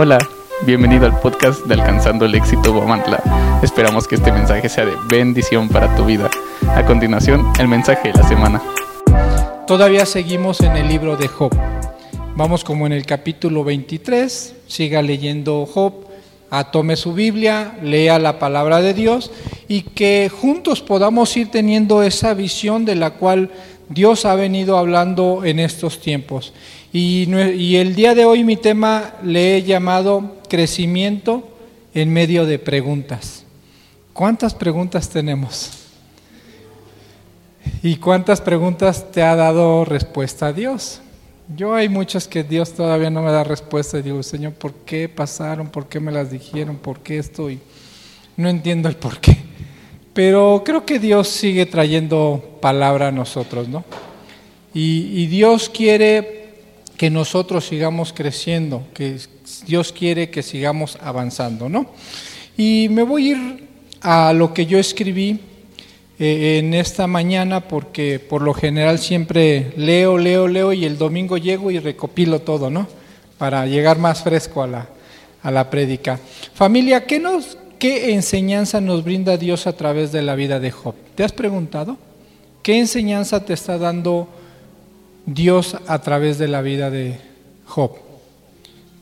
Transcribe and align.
Hola, 0.00 0.18
bienvenido 0.64 1.06
al 1.06 1.18
podcast 1.18 1.66
de 1.66 1.74
Alcanzando 1.74 2.24
el 2.24 2.36
Éxito 2.36 2.72
Guamantla. 2.72 3.20
Esperamos 3.64 4.06
que 4.06 4.14
este 4.14 4.30
mensaje 4.30 4.68
sea 4.68 4.86
de 4.86 4.92
bendición 5.08 5.68
para 5.68 5.92
tu 5.96 6.04
vida. 6.04 6.30
A 6.68 6.86
continuación, 6.86 7.44
el 7.58 7.66
mensaje 7.66 8.12
de 8.12 8.14
la 8.14 8.28
semana. 8.28 8.62
Todavía 9.66 10.06
seguimos 10.06 10.60
en 10.60 10.76
el 10.76 10.86
libro 10.86 11.16
de 11.16 11.26
Job. 11.26 11.50
Vamos 12.36 12.62
como 12.62 12.86
en 12.86 12.92
el 12.92 13.06
capítulo 13.06 13.64
23, 13.64 14.54
siga 14.68 15.02
leyendo 15.02 15.66
Job, 15.66 16.06
tome 16.70 16.94
su 16.94 17.12
Biblia, 17.12 17.76
lea 17.82 18.20
la 18.20 18.38
palabra 18.38 18.80
de 18.80 18.94
Dios 18.94 19.32
y 19.66 19.82
que 19.82 20.30
juntos 20.30 20.80
podamos 20.80 21.36
ir 21.36 21.50
teniendo 21.50 22.04
esa 22.04 22.34
visión 22.34 22.84
de 22.84 22.94
la 22.94 23.14
cual 23.14 23.50
Dios 23.88 24.26
ha 24.26 24.36
venido 24.36 24.78
hablando 24.78 25.44
en 25.44 25.58
estos 25.58 26.00
tiempos. 26.00 26.52
Y, 26.92 27.76
el 27.76 27.94
día 27.94 28.14
de 28.14 28.24
hoy 28.24 28.44
mi 28.44 28.56
tema 28.56 29.14
le 29.22 29.56
he 29.56 29.62
llamado 29.62 30.36
crecimiento 30.48 31.46
en 31.92 32.10
medio 32.12 32.46
de 32.46 32.58
preguntas. 32.58 33.44
¿Cuántas 34.14 34.54
preguntas 34.54 35.10
tenemos? 35.10 35.70
¿Y 37.82 37.96
cuántas 37.96 38.40
preguntas 38.40 39.10
te 39.12 39.22
ha 39.22 39.36
dado 39.36 39.84
respuesta 39.84 40.46
a 40.46 40.52
Dios? 40.54 41.02
Yo 41.54 41.74
hay 41.74 41.90
muchas 41.90 42.26
que 42.26 42.42
Dios 42.42 42.72
todavía 42.72 43.10
no 43.10 43.22
me 43.22 43.32
da 43.32 43.44
respuesta 43.44 43.98
y 43.98 44.02
digo, 44.02 44.22
Señor, 44.22 44.54
¿por 44.54 44.72
qué 44.72 45.08
pasaron? 45.08 45.68
¿Por 45.68 45.88
qué 45.88 46.00
me 46.00 46.10
las 46.10 46.30
dijeron? 46.30 46.76
¿Por 46.76 47.00
qué 47.00 47.18
estoy? 47.18 47.58
No 48.36 48.48
entiendo 48.48 48.88
el 48.88 48.96
por 48.96 49.20
qué. 49.20 49.36
Pero 50.14 50.62
creo 50.64 50.86
que 50.86 50.98
Dios 50.98 51.28
sigue 51.28 51.66
trayendo 51.66 52.58
palabra 52.62 53.08
a 53.08 53.12
nosotros, 53.12 53.68
¿no? 53.68 53.84
Y 54.74 55.26
Dios 55.26 55.68
quiere 55.68 56.37
que 56.98 57.10
nosotros 57.10 57.64
sigamos 57.64 58.12
creciendo, 58.12 58.82
que 58.92 59.16
Dios 59.66 59.92
quiere 59.92 60.30
que 60.30 60.42
sigamos 60.42 60.98
avanzando, 61.00 61.68
¿no? 61.68 61.86
Y 62.56 62.88
me 62.90 63.04
voy 63.04 63.28
a 63.28 63.30
ir 63.30 63.68
a 64.02 64.32
lo 64.32 64.52
que 64.52 64.66
yo 64.66 64.80
escribí 64.80 65.38
eh, 66.18 66.58
en 66.58 66.74
esta 66.74 67.06
mañana 67.06 67.68
porque 67.68 68.18
por 68.18 68.42
lo 68.42 68.52
general 68.52 68.98
siempre 68.98 69.72
leo, 69.76 70.18
leo, 70.18 70.48
leo 70.48 70.72
y 70.72 70.84
el 70.84 70.98
domingo 70.98 71.38
llego 71.38 71.70
y 71.70 71.78
recopilo 71.78 72.40
todo, 72.40 72.68
¿no? 72.68 72.88
Para 73.38 73.64
llegar 73.66 74.00
más 74.00 74.24
fresco 74.24 74.64
a 74.64 74.66
la, 74.66 74.88
a 75.44 75.52
la 75.52 75.70
prédica. 75.70 76.18
Familia, 76.52 77.06
¿qué, 77.06 77.20
nos, 77.20 77.58
¿qué 77.78 78.12
enseñanza 78.12 78.80
nos 78.80 79.04
brinda 79.04 79.36
Dios 79.36 79.68
a 79.68 79.76
través 79.76 80.10
de 80.10 80.22
la 80.22 80.34
vida 80.34 80.58
de 80.58 80.72
Job? 80.72 80.96
¿Te 81.14 81.22
has 81.22 81.32
preguntado? 81.32 81.96
¿Qué 82.64 82.80
enseñanza 82.80 83.44
te 83.44 83.52
está 83.52 83.78
dando 83.78 84.28
Dios 85.34 85.76
a 85.86 86.00
través 86.00 86.38
de 86.38 86.48
la 86.48 86.62
vida 86.62 86.90
de 86.90 87.18
Job. 87.66 87.92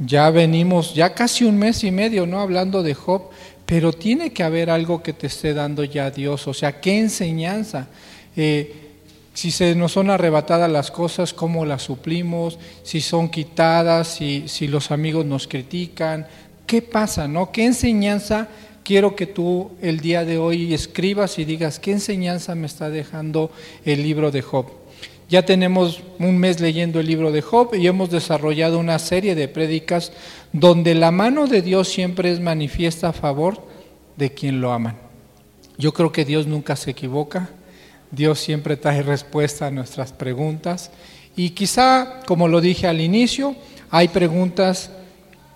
Ya 0.01 0.29
venimos, 0.31 0.93
ya 0.93 1.15
casi 1.15 1.45
un 1.45 1.57
mes 1.57 1.85
y 1.85 1.93
medio, 1.93 2.27
¿no? 2.27 2.41
Hablando 2.41 2.83
de 2.83 2.95
Job, 2.95 3.31
pero 3.65 3.93
tiene 3.93 4.33
que 4.33 4.43
haber 4.43 4.69
algo 4.69 5.03
que 5.03 5.13
te 5.13 5.29
esté 5.29 5.55
dando 5.55 5.85
ya 5.85 6.11
Dios, 6.11 6.47
o 6.49 6.55
sea, 6.55 6.81
¿qué 6.81 6.99
enseñanza? 6.99 7.87
Eh, 8.37 8.75
si 9.35 9.53
se 9.53 9.75
nos 9.77 9.93
son 9.93 10.11
arrebatadas 10.11 10.71
las 10.71 10.91
cosas, 10.91 11.33
¿cómo 11.33 11.65
las 11.65 11.83
suplimos? 11.83 12.59
Si 12.83 13.01
son 13.01 13.29
quitadas, 13.29 14.09
si, 14.09 14.49
si 14.49 14.67
los 14.67 14.91
amigos 14.91 15.25
nos 15.25 15.47
critican, 15.47 16.27
¿qué 16.67 16.83
pasa, 16.83 17.29
no? 17.29 17.53
¿Qué 17.53 17.67
enseñanza 17.67 18.49
quiero 18.83 19.15
que 19.15 19.27
tú 19.27 19.71
el 19.81 20.01
día 20.01 20.25
de 20.25 20.39
hoy 20.39 20.75
escribas 20.75 21.39
y 21.39 21.45
digas, 21.45 21.79
¿qué 21.79 21.93
enseñanza 21.93 22.55
me 22.55 22.67
está 22.67 22.91
dejando 22.91 23.51
el 23.85 24.03
libro 24.03 24.31
de 24.33 24.43
Job? 24.43 24.67
Ya 25.29 25.45
tenemos 25.45 26.03
un 26.21 26.39
mes 26.39 26.61
leyendo 26.61 27.01
el 27.01 27.07
libro 27.07 27.33
de 27.33 27.43
Job 27.43 27.75
y 27.75 27.89
hemos 27.89 28.11
desarrollado 28.11 28.79
una 28.79 29.01
serie 29.01 29.35
de 29.35 29.49
prédicas 29.49 30.13
donde 30.53 30.95
la 30.95 31.11
mano 31.11 31.49
de 31.49 31.63
Dios 31.63 31.89
siempre 31.89 32.31
es 32.31 32.39
manifiesta 32.39 33.09
a 33.09 33.13
favor 33.13 33.67
de 34.17 34.31
quien 34.31 34.61
lo 34.61 34.73
aman. 34.73 34.97
Yo 35.79 35.93
creo 35.93 36.13
que 36.13 36.25
Dios 36.25 36.47
nunca 36.47 36.77
se 36.77 36.93
equivoca, 36.93 37.51
Dios 38.13 38.39
siempre 38.39 38.77
trae 38.77 39.03
respuesta 39.03 39.67
a 39.67 39.71
nuestras 39.73 40.13
preguntas. 40.13 40.93
Y 41.35 41.51
quizá, 41.51 42.21
como 42.27 42.47
lo 42.47 42.61
dije 42.61 42.87
al 42.87 43.01
inicio, 43.01 43.57
hay 43.91 44.09
preguntas 44.09 44.91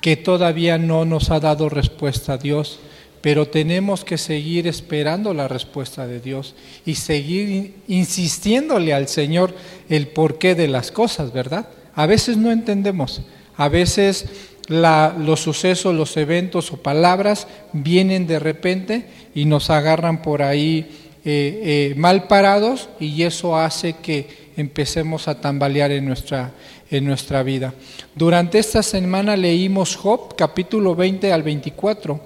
que 0.02 0.16
todavía 0.16 0.78
no 0.78 1.04
nos 1.04 1.30
ha 1.30 1.38
dado 1.38 1.68
respuesta 1.68 2.34
a 2.34 2.38
Dios 2.38 2.80
pero 3.20 3.48
tenemos 3.48 4.04
que 4.04 4.18
seguir 4.18 4.66
esperando 4.66 5.34
la 5.34 5.48
respuesta 5.48 6.06
de 6.06 6.20
Dios 6.20 6.54
y 6.86 6.94
seguir 6.94 7.74
insistiéndole 7.88 8.94
al 8.94 9.08
Señor 9.08 9.54
el 9.88 10.08
porqué 10.08 10.54
de 10.54 10.68
las 10.68 10.90
cosas, 10.90 11.32
¿verdad? 11.32 11.68
A 11.94 12.06
veces 12.06 12.36
no 12.36 12.50
entendemos, 12.50 13.22
a 13.56 13.68
veces 13.68 14.26
los 14.68 15.40
sucesos, 15.40 15.94
los 15.94 16.16
eventos 16.16 16.72
o 16.72 16.76
palabras 16.76 17.48
vienen 17.72 18.26
de 18.26 18.38
repente 18.38 19.06
y 19.34 19.44
nos 19.44 19.68
agarran 19.68 20.22
por 20.22 20.42
ahí 20.42 20.86
eh, 21.24 21.90
eh, 21.92 21.94
mal 21.96 22.28
parados 22.28 22.88
y 23.00 23.22
eso 23.24 23.56
hace 23.56 23.94
que 23.94 24.50
empecemos 24.56 25.28
a 25.28 25.40
tambalear 25.40 25.90
en 25.90 26.06
nuestra, 26.06 26.52
en 26.90 27.04
nuestra 27.04 27.42
vida. 27.42 27.74
Durante 28.14 28.58
esta 28.58 28.82
semana 28.82 29.36
leímos 29.36 29.96
Job 29.96 30.36
capítulo 30.36 30.94
20 30.94 31.32
al 31.32 31.42
24 31.42 32.20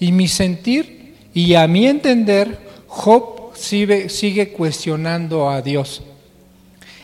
y 0.00 0.12
mi 0.12 0.26
sentir 0.26 1.14
y 1.32 1.54
a 1.54 1.68
mi 1.68 1.86
entender, 1.86 2.58
Job 2.88 3.52
sigue, 3.54 4.48
cuestionando 4.48 5.48
a 5.48 5.62
Dios. 5.62 6.02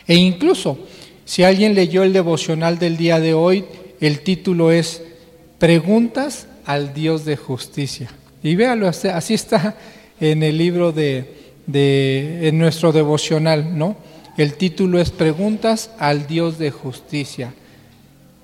E 0.07 0.17
incluso, 0.17 0.79
si 1.25 1.45
alguien 1.45 1.75
leyó 1.75 2.03
el 2.03 2.13
devocional 2.13 2.79
del 2.79 2.97
día 2.97 3.21
de 3.21 3.35
hoy, 3.35 3.65
el 4.01 4.21
título 4.21 4.73
es 4.73 5.03
Preguntas 5.59 6.49
al 6.65 6.95
Dios 6.95 7.25
de 7.25 7.37
justicia. 7.37 8.11
Y 8.43 8.57
véalo, 8.57 8.89
así 8.89 9.35
está 9.35 9.77
en 10.21 10.43
el 10.43 10.59
libro 10.59 10.93
de, 10.93 11.35
de 11.67 12.49
en 12.49 12.59
nuestro 12.59 12.93
devocional, 12.93 13.77
¿no? 13.77 13.97
El 14.37 14.55
título 14.55 15.01
es 15.01 15.11
Preguntas 15.11 15.91
al 15.99 16.27
Dios 16.27 16.59
de 16.59 16.71
justicia. 16.71 17.55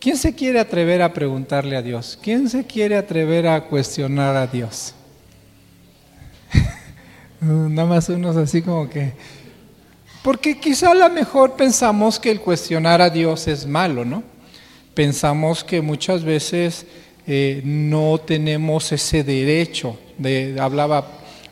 ¿Quién 0.02 0.16
se 0.16 0.34
quiere 0.34 0.58
atrever 0.58 1.00
a 1.00 1.12
preguntarle 1.12 1.76
a 1.76 1.82
Dios? 1.82 2.18
¿Quién 2.20 2.48
se 2.48 2.64
quiere 2.64 2.96
atrever 2.96 3.46
a 3.46 3.60
cuestionar 3.68 4.34
a 4.34 4.48
Dios? 4.48 4.94
Nada 7.40 7.86
más 7.86 8.08
unos 8.08 8.36
así 8.36 8.62
como 8.62 8.90
que... 8.90 9.12
Porque 10.24 10.58
quizá 10.58 10.90
a 10.90 10.94
lo 10.94 11.08
mejor 11.08 11.54
pensamos 11.54 12.18
que 12.18 12.32
el 12.32 12.40
cuestionar 12.40 13.00
a 13.00 13.10
Dios 13.10 13.46
es 13.46 13.64
malo, 13.64 14.04
¿no? 14.04 14.24
Pensamos 14.92 15.62
que 15.62 15.80
muchas 15.80 16.24
veces 16.24 16.84
eh, 17.28 17.62
no 17.64 18.18
tenemos 18.18 18.90
ese 18.90 19.22
derecho, 19.22 19.96
de, 20.18 20.56
hablaba 20.58 21.06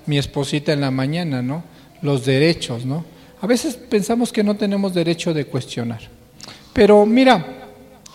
mi 0.07 0.19
esposita 0.19 0.73
en 0.73 0.81
la 0.81 0.91
mañana, 0.91 1.41
¿no? 1.41 1.63
Los 2.03 2.27
derechos, 2.27 2.85
¿no? 2.85 3.05
A 3.41 3.47
veces 3.47 3.77
pensamos 3.77 4.33
que 4.33 4.43
no 4.43 4.57
tenemos 4.57 4.93
derecho 4.93 5.33
de 5.33 5.45
cuestionar. 5.45 6.01
Pero 6.73 7.07
mira, 7.07 7.60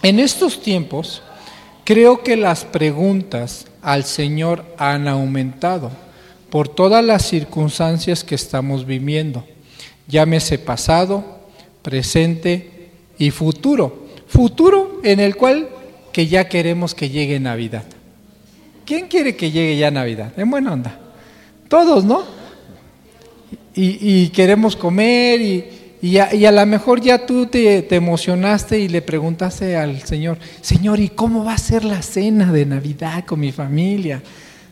en 0.06 0.20
estos 0.20 0.62
tiempos, 0.62 1.24
creo 1.84 2.22
que 2.22 2.36
las 2.36 2.64
preguntas 2.64 3.66
al 3.82 4.04
Señor 4.04 4.64
han 4.78 5.08
aumentado 5.08 5.90
por 6.52 6.68
todas 6.70 7.04
las 7.04 7.28
circunstancias 7.28 8.24
que 8.24 8.36
estamos 8.36 8.86
viviendo, 8.86 9.44
llámese 10.08 10.60
pasado, 10.60 11.26
presente 11.82 12.92
y 13.18 13.32
futuro. 13.32 14.06
Futuro 14.28 15.02
en 15.04 15.20
el 15.20 15.36
cual 15.36 15.70
que 16.12 16.28
ya 16.28 16.48
queremos 16.50 16.94
que 16.94 17.10
llegue 17.10 17.40
Navidad. 17.40 17.86
¿Quién 18.86 19.08
quiere 19.08 19.36
que 19.36 19.50
llegue 19.50 19.76
ya 19.76 19.90
Navidad? 19.90 20.34
En 20.38 20.52
buena 20.52 20.74
onda. 20.74 21.00
Todos, 21.68 22.06
¿no? 22.06 22.26
Y, 23.74 23.98
y 24.02 24.30
queremos 24.30 24.76
comer 24.76 25.42
y, 25.42 25.66
y 26.02 26.18
a, 26.18 26.52
lo 26.52 26.66
mejor 26.66 27.02
ya 27.02 27.26
tú 27.26 27.48
te, 27.48 27.94
emocionaste 27.96 28.80
y 28.80 28.88
le 28.88 29.02
preguntaste 29.02 29.76
al 29.76 30.02
Señor, 30.02 30.38
Señor, 30.62 31.00
¿y 31.00 31.10
cómo 31.10 31.44
va 31.44 31.54
a 31.54 31.58
ser 31.58 31.84
la 31.84 32.02
cena 32.02 32.52
de 32.52 32.66
Navidad 32.66 33.26
con 33.26 33.40
mi 33.40 33.52
familia? 33.52 34.22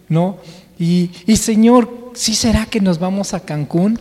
¿No? 0.09 0.37
Y, 0.77 1.09
Señor, 1.37 2.11
¿sí 2.13 2.35
será 2.35 2.65
que 2.65 2.81
nos 2.81 2.99
vamos 2.99 3.33
a 3.33 3.39
Cancún? 3.39 3.97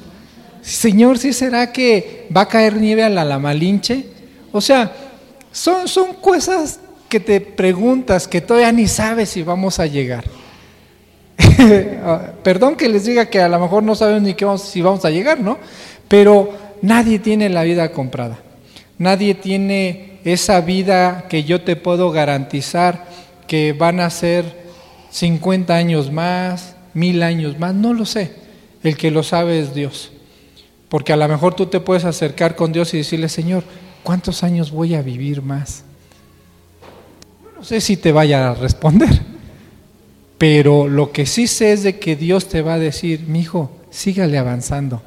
Señor, 0.63 1.19
¿sí 1.19 1.33
será 1.33 1.73
que 1.73 2.29
va 2.35 2.43
a 2.43 2.49
caer 2.49 2.77
nieve 2.77 3.03
a 3.03 3.09
la, 3.09 3.25
la 3.25 3.39
Malinche? 3.39 4.07
O 4.51 4.61
sea, 4.61 4.93
son, 5.53 5.89
son 5.89 6.15
cosas 6.15 6.81
que 7.09 7.21
te 7.21 7.41
preguntas 7.41 8.27
que 8.27 8.41
todavía 8.41 8.73
ni 8.73 8.89
sabes 8.89 9.31
si 9.31 9.43
vamos 9.43 9.79
a 9.79 9.87
llegar. 9.87 10.25
Perdón 12.43 12.77
que 12.77 12.89
les 12.89 13.05
diga 13.05 13.27
que 13.27 13.41
a 13.41 13.49
lo 13.49 13.59
mejor 13.59 13.83
no 13.83 13.95
sabemos 13.95 14.23
ni 14.23 14.35
qué 14.35 14.45
vamos, 14.45 14.63
si 14.63 14.83
vamos 14.83 15.05
a 15.05 15.11
llegar, 15.11 15.41
¿no? 15.41 15.59
Pero 16.09 16.51
Nadie 16.83 17.21
tiene 17.21 17.49
la 17.49 17.63
vida 17.63 17.93
comprada. 17.93 18.39
Nadie 18.99 19.35
tiene 19.35 20.21
esa 20.25 20.61
vida 20.61 21.27
que 21.29 21.45
yo 21.45 21.63
te 21.63 21.77
puedo 21.77 22.11
garantizar 22.11 23.07
que 23.47 23.73
van 23.73 24.01
a 24.01 24.11
ser 24.11 24.63
50 25.11 25.75
años 25.75 26.11
más, 26.11 26.75
mil 26.95 27.23
años 27.23 27.59
más, 27.59 27.75
no 27.75 27.95
lo 27.95 28.05
sé. 28.05 28.33
El 28.83 28.97
que 28.97 29.11
lo 29.11 29.23
sabe 29.23 29.61
es 29.61 29.75
Dios. 29.75 30.13
Porque 30.89 31.13
a 31.13 31.17
lo 31.17 31.27
mejor 31.29 31.55
tú 31.55 31.67
te 31.67 31.81
puedes 31.81 32.05
acercar 32.05 32.57
con 32.57 32.73
Dios 32.73 32.93
y 32.95 32.99
decirle, 32.99 33.29
Señor, 33.29 33.65
¿cuántos 34.03 34.43
años 34.43 34.71
voy 34.71 34.95
a 34.95 35.03
vivir 35.03 35.41
más? 35.41 35.85
No 37.57 37.65
sé 37.65 37.81
si 37.81 37.97
te 37.97 38.11
vaya 38.11 38.51
a 38.51 38.55
responder, 38.55 39.23
pero 40.37 40.89
lo 40.89 41.13
que 41.13 41.27
sí 41.27 41.47
sé 41.47 41.73
es 41.73 41.85
de 41.85 41.99
que 41.99 42.17
Dios 42.17 42.49
te 42.49 42.61
va 42.61 42.75
a 42.75 42.79
decir, 42.79 43.21
mi 43.29 43.41
hijo, 43.41 43.71
sígale 43.91 44.37
avanzando, 44.37 45.03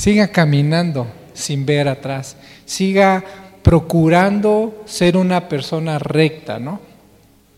siga 0.00 0.28
caminando 0.28 1.06
sin 1.34 1.66
ver 1.66 1.86
atrás, 1.86 2.34
siga 2.64 3.22
procurando 3.62 4.82
ser 4.86 5.14
una 5.14 5.46
persona 5.46 5.98
recta, 5.98 6.58
¿no? 6.58 6.80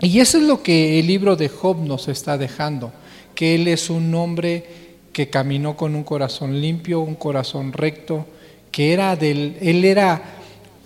Y 0.00 0.18
eso 0.18 0.38
es 0.38 0.42
lo 0.42 0.60
que 0.60 0.98
el 0.98 1.06
libro 1.06 1.36
de 1.36 1.48
Job 1.48 1.78
nos 1.86 2.08
está 2.08 2.36
dejando, 2.36 2.92
que 3.36 3.54
él 3.54 3.68
es 3.68 3.90
un 3.90 4.12
hombre 4.16 4.64
que 5.12 5.30
caminó 5.30 5.76
con 5.76 5.94
un 5.94 6.02
corazón 6.02 6.60
limpio, 6.60 6.98
un 6.98 7.14
corazón 7.14 7.72
recto, 7.72 8.26
que 8.72 8.92
era 8.92 9.14
del, 9.14 9.56
él 9.60 9.84
era 9.84 10.20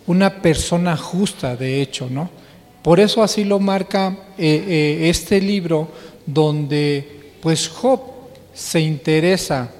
una 0.06 0.42
persona 0.42 0.94
justa, 0.94 1.56
de 1.56 1.80
hecho, 1.80 2.08
¿no? 2.10 2.28
Por 2.82 3.00
eso 3.00 3.22
así 3.22 3.44
lo 3.44 3.60
marca 3.60 4.14
eh, 4.36 4.62
eh, 4.68 5.08
este 5.08 5.40
libro, 5.40 5.88
donde 6.26 7.32
pues 7.40 7.66
Job 7.66 8.02
se 8.52 8.80
interesa 8.80 9.70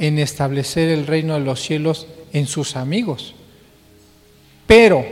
en 0.00 0.18
establecer 0.18 0.88
el 0.88 1.06
reino 1.06 1.34
de 1.34 1.40
los 1.40 1.60
cielos 1.60 2.06
en 2.32 2.46
sus 2.46 2.74
amigos. 2.74 3.34
Pero 4.66 5.04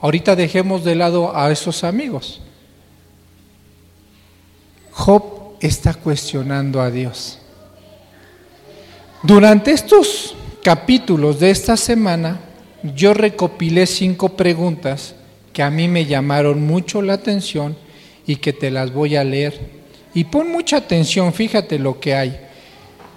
ahorita 0.00 0.36
dejemos 0.36 0.84
de 0.84 0.94
lado 0.94 1.34
a 1.34 1.50
esos 1.50 1.82
amigos. 1.82 2.42
Job 4.92 5.56
está 5.60 5.94
cuestionando 5.94 6.82
a 6.82 6.90
Dios. 6.90 7.38
Durante 9.22 9.70
estos 9.70 10.34
capítulos 10.62 11.40
de 11.40 11.50
esta 11.50 11.78
semana, 11.78 12.40
yo 12.94 13.14
recopilé 13.14 13.86
cinco 13.86 14.36
preguntas 14.36 15.14
que 15.54 15.62
a 15.62 15.70
mí 15.70 15.88
me 15.88 16.04
llamaron 16.04 16.66
mucho 16.66 17.00
la 17.00 17.14
atención 17.14 17.76
y 18.26 18.36
que 18.36 18.52
te 18.52 18.70
las 18.70 18.92
voy 18.92 19.16
a 19.16 19.24
leer. 19.24 19.58
Y 20.12 20.24
pon 20.24 20.50
mucha 20.50 20.76
atención, 20.76 21.32
fíjate 21.32 21.78
lo 21.78 21.98
que 21.98 22.14
hay. 22.14 22.51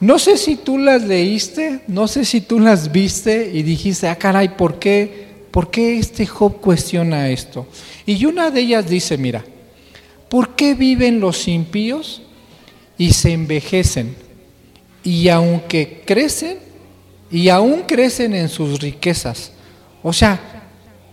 No 0.06 0.20
sé 0.20 0.38
si 0.38 0.56
tú 0.56 0.78
las 0.78 1.02
leíste, 1.02 1.80
no 1.88 2.08
sé 2.08 2.26
si 2.26 2.40
tú 2.40 2.60
las 2.60 2.92
viste 2.92 3.50
y 3.52 3.64
dijiste, 3.64 4.08
ah, 4.08 4.16
caray, 4.16 4.50
¿por 4.50 4.78
qué, 4.78 5.30
¿por 5.50 5.72
qué 5.72 5.98
este 5.98 6.28
Job 6.28 6.62
cuestiona 6.62 7.28
esto? 7.30 7.66
Y 8.06 8.24
una 8.28 8.52
de 8.52 8.62
ellas 8.62 8.88
dice, 8.88 9.18
mira, 9.18 9.44
¿por 10.30 10.56
qué 10.56 10.76
viven 10.76 11.20
los 11.20 11.48
impíos 11.48 12.22
y 13.00 13.14
se 13.14 13.34
envejecen? 13.34 14.16
Y 15.04 15.28
aunque 15.30 16.04
crecen, 16.06 16.60
y 17.32 17.50
aún 17.50 17.82
crecen 17.88 18.36
en 18.36 18.48
sus 18.48 18.80
riquezas. 18.80 19.54
O 20.04 20.14
sea, 20.14 20.70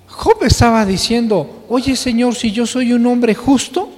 Job 0.07 0.45
estaba 0.45 0.85
diciendo, 0.85 1.65
oye 1.71 1.97
Señor, 1.97 2.35
si 2.35 2.53
yo 2.53 2.67
soy 2.67 2.93
un 2.93 3.07
hombre 3.07 3.35
justo, 3.35 3.89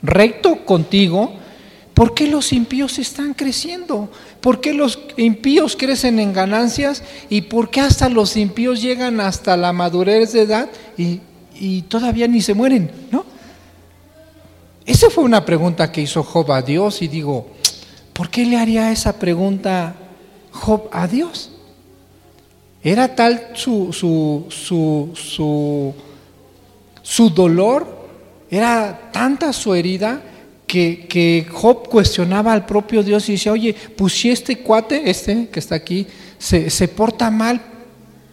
recto 0.00 0.64
contigo, 0.64 1.39
¿por 2.00 2.14
qué 2.14 2.26
los 2.26 2.54
impíos 2.54 2.98
están 2.98 3.34
creciendo? 3.34 4.08
¿Por 4.40 4.62
qué 4.62 4.72
los 4.72 4.98
impíos 5.18 5.76
crecen 5.76 6.18
en 6.18 6.32
ganancias? 6.32 7.02
¿Y 7.28 7.42
por 7.42 7.68
qué 7.68 7.82
hasta 7.82 8.08
los 8.08 8.38
impíos 8.38 8.80
llegan 8.80 9.20
hasta 9.20 9.54
la 9.54 9.74
madurez 9.74 10.32
de 10.32 10.40
edad 10.40 10.70
y, 10.96 11.20
y 11.54 11.82
todavía 11.82 12.26
ni 12.26 12.40
se 12.40 12.54
mueren? 12.54 12.90
¿No? 13.10 13.26
Esa 14.86 15.10
fue 15.10 15.24
una 15.24 15.44
pregunta 15.44 15.92
que 15.92 16.00
hizo 16.00 16.22
Job 16.22 16.50
a 16.52 16.62
Dios 16.62 17.02
y 17.02 17.08
digo, 17.08 17.48
¿por 18.14 18.30
qué 18.30 18.46
le 18.46 18.56
haría 18.56 18.90
esa 18.90 19.18
pregunta 19.18 19.94
Job 20.52 20.88
a 20.92 21.06
Dios? 21.06 21.50
Era 22.82 23.14
tal 23.14 23.48
su, 23.52 23.92
su, 23.92 24.46
su, 24.48 25.10
su, 25.14 25.94
su 27.02 27.28
dolor, 27.28 28.08
era 28.50 29.10
tanta 29.12 29.52
su 29.52 29.74
herida 29.74 30.22
que, 30.70 31.46
Job 31.50 31.88
cuestionaba 31.88 32.52
al 32.52 32.64
propio 32.64 33.02
Dios 33.02 33.28
y 33.28 33.32
decía, 33.32 33.52
oye, 33.52 33.74
pues 33.96 34.12
si 34.12 34.30
este 34.30 34.58
cuate, 34.58 35.10
este 35.10 35.48
que 35.48 35.58
está 35.58 35.74
aquí, 35.74 36.06
se, 36.38 36.70
se 36.70 36.86
porta 36.86 37.30
mal, 37.30 37.60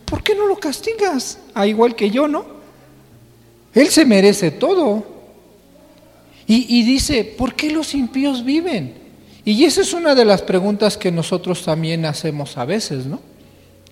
¿por 0.05 0.21
qué 0.21 0.35
no 0.35 0.45
lo 0.45 0.57
castigas? 0.57 1.39
A 1.53 1.61
ah, 1.61 1.67
igual 1.67 1.95
que 1.95 2.11
yo, 2.11 2.27
¿no? 2.27 2.45
Él 3.73 3.87
se 3.87 4.05
merece 4.05 4.51
todo. 4.51 5.05
Y, 6.45 6.79
y 6.79 6.83
dice, 6.83 7.23
¿por 7.23 7.55
qué 7.55 7.71
los 7.71 7.93
impíos 7.93 8.45
viven? 8.45 8.93
Y 9.43 9.65
esa 9.65 9.81
es 9.81 9.93
una 9.93 10.13
de 10.13 10.25
las 10.25 10.41
preguntas 10.41 10.97
que 10.97 11.11
nosotros 11.11 11.63
también 11.63 12.05
hacemos 12.05 12.57
a 12.57 12.65
veces, 12.65 13.05
¿no? 13.05 13.19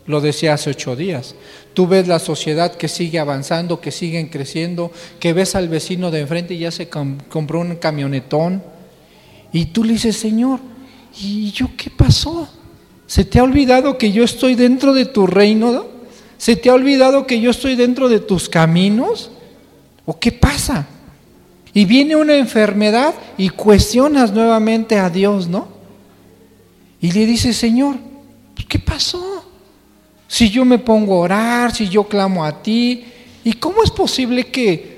Lo 0.07 0.22
decía 0.22 0.54
hace 0.54 0.69
ocho 0.69 0.96
días. 0.96 1.36
Tú 1.74 1.88
ves 1.88 2.07
la 2.07 2.19
sociedad 2.19 2.75
que 2.75 2.88
sigue 2.88 3.19
avanzando, 3.19 3.81
que 3.81 3.92
siguen 3.92 4.28
creciendo, 4.28 4.92
que 5.19 5.34
ves 5.34 5.56
al 5.56 5.68
vecino 5.68 6.12
de 6.12 6.22
enfrente 6.22 6.54
y 6.54 6.60
ya 6.60 6.72
se 6.72 6.90
compró 6.90 7.62
un 7.62 7.75
camionetón. 7.75 8.63
Y 9.52 9.66
tú 9.66 9.84
le 9.84 9.94
dices, 9.94 10.16
Señor, 10.16 10.60
¿y 11.19 11.52
yo 11.52 11.69
qué 11.75 11.90
pasó? 11.90 12.48
¿Se 13.07 13.25
te 13.25 13.40
ha 13.40 13.44
olvidado 13.44 13.98
que 13.98 14.12
yo 14.12 14.24
estoy 14.24 14.56
dentro 14.56 14.94
de 14.94 15.06
tu 15.06 15.25
reino? 15.25 15.86
¿Se 16.38 16.56
te 16.56 16.69
ha 16.69 16.74
olvidado 16.74 17.25
que 17.25 17.40
yo 17.40 17.50
estoy 17.52 17.75
dentro 17.75 18.07
de 18.07 18.19
tus 18.19 18.48
caminos? 18.48 19.31
¿O 20.06 20.19
qué 20.19 20.31
pasa? 20.31 20.88
Y 21.74 21.86
viene 21.86 22.16
una 22.16 22.36
enfermedad 22.36 23.16
y 23.38 23.50
cuestionas 23.50 24.31
nuevamente 24.31 24.98
a 24.98 25.10
Dios, 25.10 25.48
¿no? 25.48 25.68
Y 27.02 27.12
le 27.12 27.25
dices, 27.25 27.57
Señor, 27.57 27.98
¿qué 28.68 28.80
pasó? 28.80 29.34
Si 30.27 30.50
yo 30.50 30.66
me 30.66 30.80
pongo 30.80 31.16
a 31.16 31.19
orar, 31.19 31.75
si 31.75 31.88
yo 31.88 32.04
clamo 32.06 32.44
a 32.44 32.62
ti, 32.62 33.06
¿y 33.44 33.54
cómo 33.54 33.83
es 33.83 33.92
posible 33.92 34.48
que, 34.48 34.98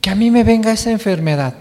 que 0.00 0.10
a 0.10 0.14
mí 0.14 0.30
me 0.30 0.44
venga 0.44 0.72
esa 0.72 0.90
enfermedad? 0.90 1.54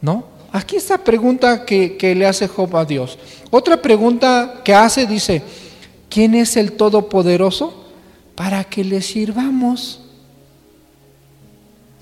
¿No? 0.00 0.24
Aquí 0.52 0.76
esta 0.76 0.98
pregunta 0.98 1.64
que, 1.64 1.96
que 1.96 2.14
le 2.14 2.26
hace 2.26 2.48
Job 2.48 2.76
a 2.76 2.84
Dios. 2.84 3.18
Otra 3.50 3.80
pregunta 3.80 4.62
que 4.64 4.74
hace 4.74 5.06
dice, 5.06 5.42
¿quién 6.08 6.34
es 6.34 6.56
el 6.56 6.72
Todopoderoso? 6.72 7.88
Para 8.34 8.64
que 8.64 8.82
le 8.82 9.02
sirvamos. 9.02 10.00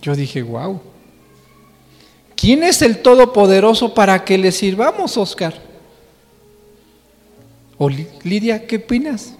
Yo 0.00 0.14
dije, 0.14 0.42
wow. 0.42 0.80
¿Quién 2.36 2.62
es 2.62 2.82
el 2.82 3.02
Todopoderoso 3.02 3.92
para 3.92 4.24
que 4.24 4.38
le 4.38 4.52
sirvamos, 4.52 5.16
Oscar? 5.16 5.54
O 7.76 7.88
Lidia, 7.88 8.66
¿qué 8.66 8.76
opinas? 8.76 9.34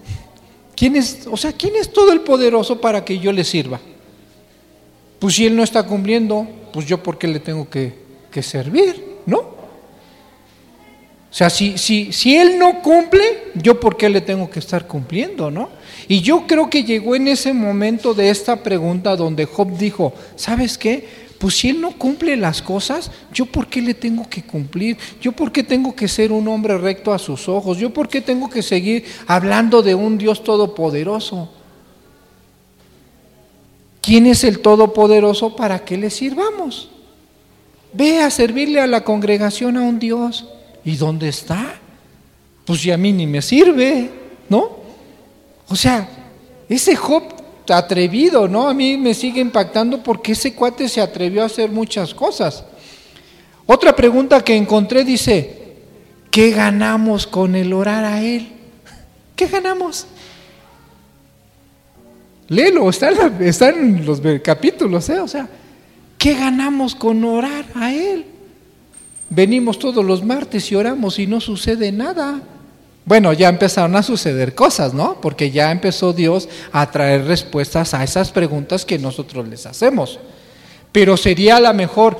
¿Quién 0.79 0.95
es, 0.95 1.27
o 1.29 1.35
sea, 1.35 1.51
quién 1.51 1.75
es 1.75 1.91
todo 1.91 2.13
el 2.13 2.21
poderoso 2.21 2.79
para 2.79 3.03
que 3.03 3.19
yo 3.19 3.33
le 3.33 3.43
sirva? 3.43 3.81
Pues 5.19 5.35
si 5.35 5.45
él 5.45 5.53
no 5.53 5.61
está 5.61 5.83
cumpliendo, 5.83 6.47
pues 6.71 6.85
yo 6.85 7.03
por 7.03 7.17
qué 7.17 7.27
le 7.27 7.41
tengo 7.41 7.69
que, 7.69 7.93
que 8.31 8.41
servir, 8.41 9.17
¿no? 9.25 9.39
O 9.39 9.57
sea, 11.31 11.49
si, 11.49 11.77
si, 11.77 12.13
si 12.13 12.37
él 12.37 12.57
no 12.57 12.81
cumple, 12.81 13.51
yo 13.55 13.77
por 13.77 13.97
qué 13.97 14.07
le 14.07 14.21
tengo 14.21 14.49
que 14.49 14.59
estar 14.59 14.87
cumpliendo, 14.87 15.51
¿no? 15.51 15.67
Y 16.07 16.21
yo 16.21 16.47
creo 16.47 16.69
que 16.69 16.85
llegó 16.85 17.13
en 17.13 17.27
ese 17.27 17.51
momento 17.51 18.13
de 18.13 18.29
esta 18.29 18.63
pregunta 18.63 19.17
donde 19.17 19.43
Job 19.43 19.77
dijo, 19.77 20.13
¿sabes 20.37 20.77
qué? 20.77 21.05
Pues 21.39 21.55
si 21.57 21.69
Él 21.69 21.79
no 21.79 21.91
cumple 21.91 22.35
las 22.35 22.61
cosas, 22.61 23.09
¿yo 23.33 23.45
por 23.45 23.67
qué 23.67 23.81
le 23.81 23.93
tengo 23.93 24.29
que 24.29 24.43
cumplir? 24.43 24.97
¿Yo 25.21 25.31
por 25.31 25.53
qué 25.53 25.63
tengo 25.63 25.95
que 25.95 26.09
ser 26.09 26.33
un 26.33 26.47
hombre 26.49 26.77
recto 26.77 27.13
a 27.13 27.17
sus 27.17 27.47
ojos? 27.47 27.77
¿Yo 27.77 27.91
por 27.91 28.09
qué 28.09 28.19
tengo 28.19 28.49
que 28.49 28.61
seguir 28.61 29.05
hablando 29.25 29.81
de 29.81 29.95
un 29.95 30.17
Dios 30.17 30.43
todopoderoso? 30.43 31.49
¿Quién 34.01 34.27
es 34.27 34.43
el 34.43 34.59
todopoderoso 34.59 35.55
para 35.55 35.85
que 35.85 35.97
le 35.97 36.09
sirvamos? 36.09 36.89
Ve 37.93 38.21
a 38.21 38.29
servirle 38.29 38.81
a 38.81 38.87
la 38.87 39.05
congregación 39.05 39.77
a 39.77 39.81
un 39.81 39.97
Dios. 39.97 40.45
¿Y 40.83 40.97
dónde 40.97 41.29
está? 41.29 41.79
Pues 42.65 42.81
si 42.81 42.91
a 42.91 42.97
mí 42.97 43.13
ni 43.13 43.25
me 43.25 43.41
sirve, 43.41 44.11
¿no? 44.49 44.77
O 45.69 45.75
sea, 45.75 46.09
ese 46.67 46.97
Job 46.97 47.23
atrevido, 47.77 48.47
¿no? 48.47 48.67
A 48.67 48.73
mí 48.73 48.97
me 48.97 49.13
sigue 49.13 49.41
impactando 49.41 50.01
porque 50.01 50.31
ese 50.33 50.53
cuate 50.53 50.89
se 50.89 51.01
atrevió 51.01 51.43
a 51.43 51.45
hacer 51.45 51.69
muchas 51.69 52.13
cosas. 52.13 52.63
Otra 53.65 53.95
pregunta 53.95 54.43
que 54.43 54.55
encontré 54.55 55.03
dice, 55.03 55.75
¿qué 56.31 56.51
ganamos 56.51 57.27
con 57.27 57.55
el 57.55 57.71
orar 57.73 58.03
a 58.03 58.21
Él? 58.21 58.49
¿Qué 59.35 59.47
ganamos? 59.47 60.07
Léelo, 62.47 62.89
está 62.89 63.69
en, 63.69 64.05
los 64.05 64.21
capítulos, 64.43 65.07
¿eh? 65.09 65.19
O 65.19 65.27
sea, 65.27 65.47
¿qué 66.17 66.33
ganamos 66.33 66.95
con 66.95 67.23
orar 67.23 67.65
a 67.75 67.93
Él? 67.93 68.25
Venimos 69.29 69.77
todos 69.77 70.03
los 70.03 70.23
martes 70.23 70.71
y 70.71 70.75
oramos 70.75 71.19
y 71.19 71.27
no 71.27 71.39
sucede 71.39 71.91
nada. 71.91 72.41
Bueno, 73.05 73.33
ya 73.33 73.49
empezaron 73.49 73.95
a 73.95 74.03
suceder 74.03 74.53
cosas, 74.53 74.93
¿no? 74.93 75.19
Porque 75.19 75.49
ya 75.51 75.71
empezó 75.71 76.13
Dios 76.13 76.47
a 76.71 76.91
traer 76.91 77.25
respuestas 77.25 77.93
a 77.93 78.03
esas 78.03 78.31
preguntas 78.31 78.85
que 78.85 78.99
nosotros 78.99 79.47
les 79.47 79.65
hacemos. 79.65 80.19
Pero 80.91 81.17
sería 81.17 81.57
a 81.57 81.73
mejor 81.73 82.19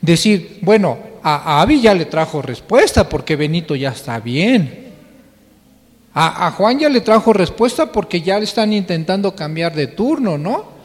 decir, 0.00 0.58
bueno, 0.62 0.98
a, 1.22 1.60
Abby 1.60 1.80
ya 1.80 1.94
le 1.94 2.04
trajo 2.06 2.42
respuesta 2.42 3.08
porque 3.08 3.36
Benito 3.36 3.74
ya 3.74 3.90
está 3.90 4.20
bien. 4.20 4.90
A, 6.14 6.46
a, 6.46 6.50
Juan 6.52 6.78
ya 6.78 6.88
le 6.88 7.00
trajo 7.00 7.32
respuesta 7.32 7.90
porque 7.90 8.20
ya 8.20 8.38
le 8.38 8.44
están 8.44 8.72
intentando 8.72 9.34
cambiar 9.34 9.74
de 9.74 9.88
turno, 9.88 10.38
¿no? 10.38 10.80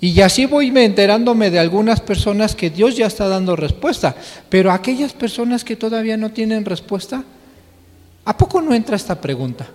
Y 0.00 0.20
así 0.20 0.46
voy 0.46 0.72
enterándome 0.76 1.50
de 1.50 1.58
algunas 1.58 2.00
personas 2.00 2.54
que 2.54 2.70
Dios 2.70 2.96
ya 2.96 3.06
está 3.06 3.26
dando 3.26 3.56
respuesta, 3.56 4.14
pero 4.48 4.70
aquellas 4.70 5.12
personas 5.12 5.64
que 5.64 5.74
todavía 5.74 6.16
no 6.16 6.30
tienen 6.30 6.64
respuesta, 6.64 7.24
¿a 8.28 8.36
poco 8.36 8.60
no 8.60 8.74
entra 8.74 8.94
esta 8.94 9.18
pregunta? 9.18 9.66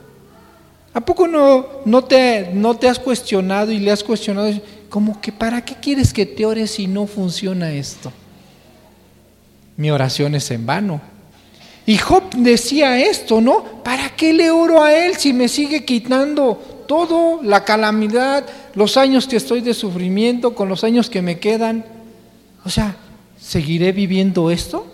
¿A 0.93 1.01
poco 1.01 1.27
no, 1.27 1.65
no, 1.86 2.03
te, 2.03 2.51
no 2.53 2.75
te 2.75 2.88
has 2.88 3.00
cuestionado 3.00 3.72
y 3.72 3.79
le 3.79 3.89
has 3.89 4.03
cuestionado? 4.03 4.53
Como 4.89 5.19
que, 5.19 5.31
¿para 5.31 5.65
qué 5.65 5.74
quieres 5.74 6.13
que 6.13 6.27
te 6.27 6.45
ores 6.45 6.69
si 6.69 6.86
no 6.86 7.07
funciona 7.07 7.72
esto? 7.72 8.13
Mi 9.75 9.89
oración 9.89 10.36
es 10.36 10.51
en 10.51 10.67
vano. 10.67 11.01
Y 11.88 11.98
Job 11.98 12.29
decía 12.36 13.00
esto, 13.00 13.41
¿no? 13.41 13.63
¿Para 13.83 14.15
qué 14.15 14.33
le 14.33 14.51
oro 14.51 14.83
a 14.83 14.93
él 14.93 15.15
si 15.17 15.33
me 15.33 15.48
sigue 15.48 15.83
quitando 15.83 16.86
todo, 16.88 17.41
la 17.41 17.65
calamidad, 17.65 18.45
los 18.75 18.98
años 18.98 19.27
que 19.27 19.38
estoy 19.38 19.62
de 19.62 19.74
sufrimiento, 19.74 20.53
con 20.53 20.69
los 20.69 20.83
años 20.83 21.10
que 21.10 21.24
me 21.24 21.39
quedan? 21.39 21.83
O 22.63 22.69
sea, 22.69 22.98
¿seguiré 23.41 23.93
viviendo 23.93 24.51
esto? 24.51 24.92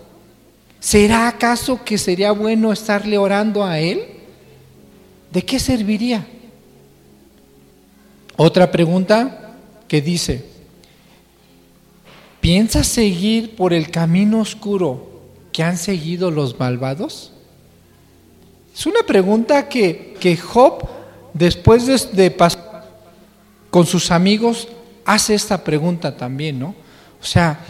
¿Será 0.80 1.28
acaso 1.28 1.84
que 1.84 1.98
sería 1.98 2.32
bueno 2.32 2.72
estarle 2.72 3.18
orando 3.18 3.64
a 3.64 3.78
él? 3.78 4.02
¿De 5.30 5.42
qué 5.42 5.60
serviría? 5.60 6.26
Otra 8.36 8.70
pregunta 8.70 9.56
que 9.86 10.00
dice, 10.00 10.42
¿piensas 12.40 12.86
seguir 12.86 13.54
por 13.54 13.74
el 13.74 13.90
camino 13.90 14.40
oscuro 14.40 15.10
que 15.52 15.62
han 15.62 15.76
seguido 15.76 16.30
los 16.30 16.58
malvados? 16.58 17.32
Es 18.74 18.86
una 18.86 19.02
pregunta 19.02 19.68
que, 19.68 20.16
que 20.18 20.38
Job, 20.38 20.88
después 21.34 22.10
de, 22.12 22.30
pasar 22.30 22.88
con 23.68 23.84
sus 23.84 24.10
amigos, 24.10 24.68
hace 25.04 25.34
esta 25.34 25.62
pregunta 25.62 26.16
también, 26.16 26.58
¿no? 26.58 26.74
O 27.20 27.24
sea, 27.24 27.60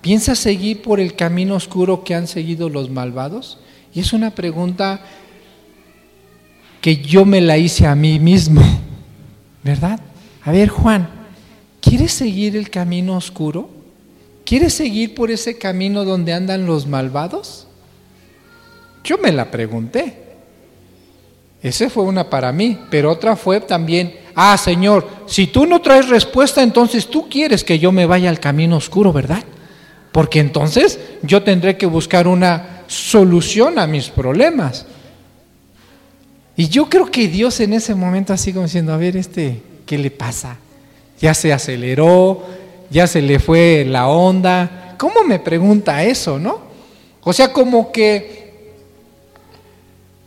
¿piensa 0.00 0.34
seguir 0.34 0.82
por 0.82 1.00
el 1.00 1.14
camino 1.14 1.54
oscuro 1.54 2.04
que 2.04 2.14
han 2.14 2.26
seguido 2.26 2.68
los 2.68 2.90
malvados? 2.90 3.58
Y 3.92 4.00
es 4.00 4.12
una 4.12 4.30
pregunta 4.30 5.00
que 6.80 6.96
yo 6.96 7.24
me 7.24 7.40
la 7.40 7.58
hice 7.58 7.86
a 7.86 7.94
mí 7.94 8.18
mismo, 8.18 8.62
¿verdad? 9.62 10.00
A 10.42 10.52
ver, 10.52 10.68
Juan, 10.68 11.08
¿quieres 11.80 12.12
seguir 12.12 12.56
el 12.56 12.70
camino 12.70 13.16
oscuro? 13.16 13.68
¿Quieres 14.44 14.74
seguir 14.74 15.14
por 15.14 15.30
ese 15.30 15.58
camino 15.58 16.04
donde 16.04 16.32
andan 16.32 16.66
los 16.66 16.86
malvados? 16.86 17.66
Yo 19.04 19.18
me 19.18 19.32
la 19.32 19.50
pregunté. 19.50 20.16
Esa 21.62 21.90
fue 21.90 22.04
una 22.04 22.28
para 22.28 22.52
mí, 22.52 22.78
pero 22.90 23.12
otra 23.12 23.36
fue 23.36 23.60
también, 23.60 24.16
ah, 24.34 24.56
Señor, 24.56 25.06
si 25.26 25.46
tú 25.46 25.66
no 25.66 25.80
traes 25.80 26.08
respuesta, 26.08 26.62
entonces 26.62 27.06
tú 27.06 27.28
quieres 27.28 27.62
que 27.62 27.78
yo 27.78 27.92
me 27.92 28.06
vaya 28.06 28.30
al 28.30 28.40
camino 28.40 28.78
oscuro, 28.78 29.12
¿verdad? 29.12 29.44
Porque 30.12 30.40
entonces 30.40 30.98
yo 31.22 31.42
tendré 31.42 31.76
que 31.76 31.86
buscar 31.86 32.26
una 32.26 32.82
solución 32.86 33.78
a 33.78 33.86
mis 33.86 34.08
problemas. 34.08 34.86
Y 36.56 36.68
yo 36.68 36.88
creo 36.88 37.06
que 37.06 37.28
Dios 37.28 37.60
en 37.60 37.72
ese 37.72 37.94
momento 37.94 38.32
así 38.32 38.52
como 38.52 38.66
diciendo, 38.66 38.92
a 38.92 38.96
ver, 38.96 39.16
este, 39.16 39.62
¿qué 39.86 39.96
le 39.96 40.10
pasa? 40.10 40.56
Ya 41.20 41.32
se 41.34 41.52
aceleró, 41.52 42.44
ya 42.90 43.06
se 43.06 43.22
le 43.22 43.38
fue 43.38 43.84
la 43.86 44.08
onda. 44.08 44.96
¿Cómo 44.98 45.22
me 45.24 45.38
pregunta 45.38 46.02
eso, 46.04 46.38
no? 46.38 46.60
O 47.22 47.32
sea, 47.32 47.52
como 47.52 47.92
que 47.92 48.40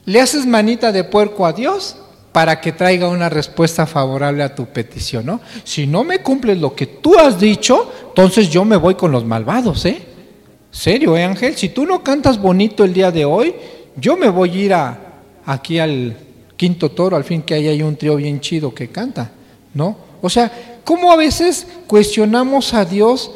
le 0.05 0.21
haces 0.21 0.45
manita 0.45 0.91
de 0.91 1.03
puerco 1.03 1.45
a 1.45 1.53
Dios 1.53 1.97
para 2.33 2.59
que 2.59 2.73
traiga 2.73 3.07
una 3.07 3.29
respuesta 3.29 3.85
favorable 3.85 4.43
a 4.43 4.53
tu 4.53 4.65
petición, 4.65 5.25
¿no? 5.25 5.39
Si 5.63 5.87
no 5.87 6.03
me 6.03 6.19
cumples 6.19 6.57
lo 6.57 6.75
que 6.75 6.87
tú 6.87 7.17
has 7.17 7.39
dicho, 7.39 7.91
entonces 8.09 8.49
yo 8.49 8.65
me 8.65 8.75
voy 8.75 8.95
con 8.95 9.11
los 9.11 9.23
malvados, 9.23 9.85
¿eh? 9.85 10.05
Serio, 10.69 11.15
¿eh, 11.15 11.23
Ángel? 11.23 11.55
Si 11.55 11.69
tú 11.69 11.85
no 11.85 12.03
cantas 12.03 12.41
bonito 12.41 12.83
el 12.83 12.93
día 12.93 13.11
de 13.11 13.23
hoy, 13.23 13.55
yo 13.95 14.17
me 14.17 14.27
voy 14.27 14.49
a 14.49 14.55
ir 14.55 14.73
a, 14.73 14.99
aquí 15.45 15.79
al 15.79 16.17
quinto 16.57 16.91
toro, 16.91 17.15
al 17.15 17.23
fin 17.23 17.43
que 17.43 17.53
ahí 17.53 17.69
hay 17.69 17.81
un 17.81 17.95
trío 17.95 18.17
bien 18.17 18.41
chido 18.41 18.73
que 18.73 18.89
canta, 18.89 19.31
¿no? 19.73 19.95
O 20.21 20.29
sea, 20.29 20.51
¿Cómo 20.83 21.11
a 21.11 21.15
veces 21.15 21.65
cuestionamos 21.87 22.73
a 22.73 22.83
Dios 22.83 23.31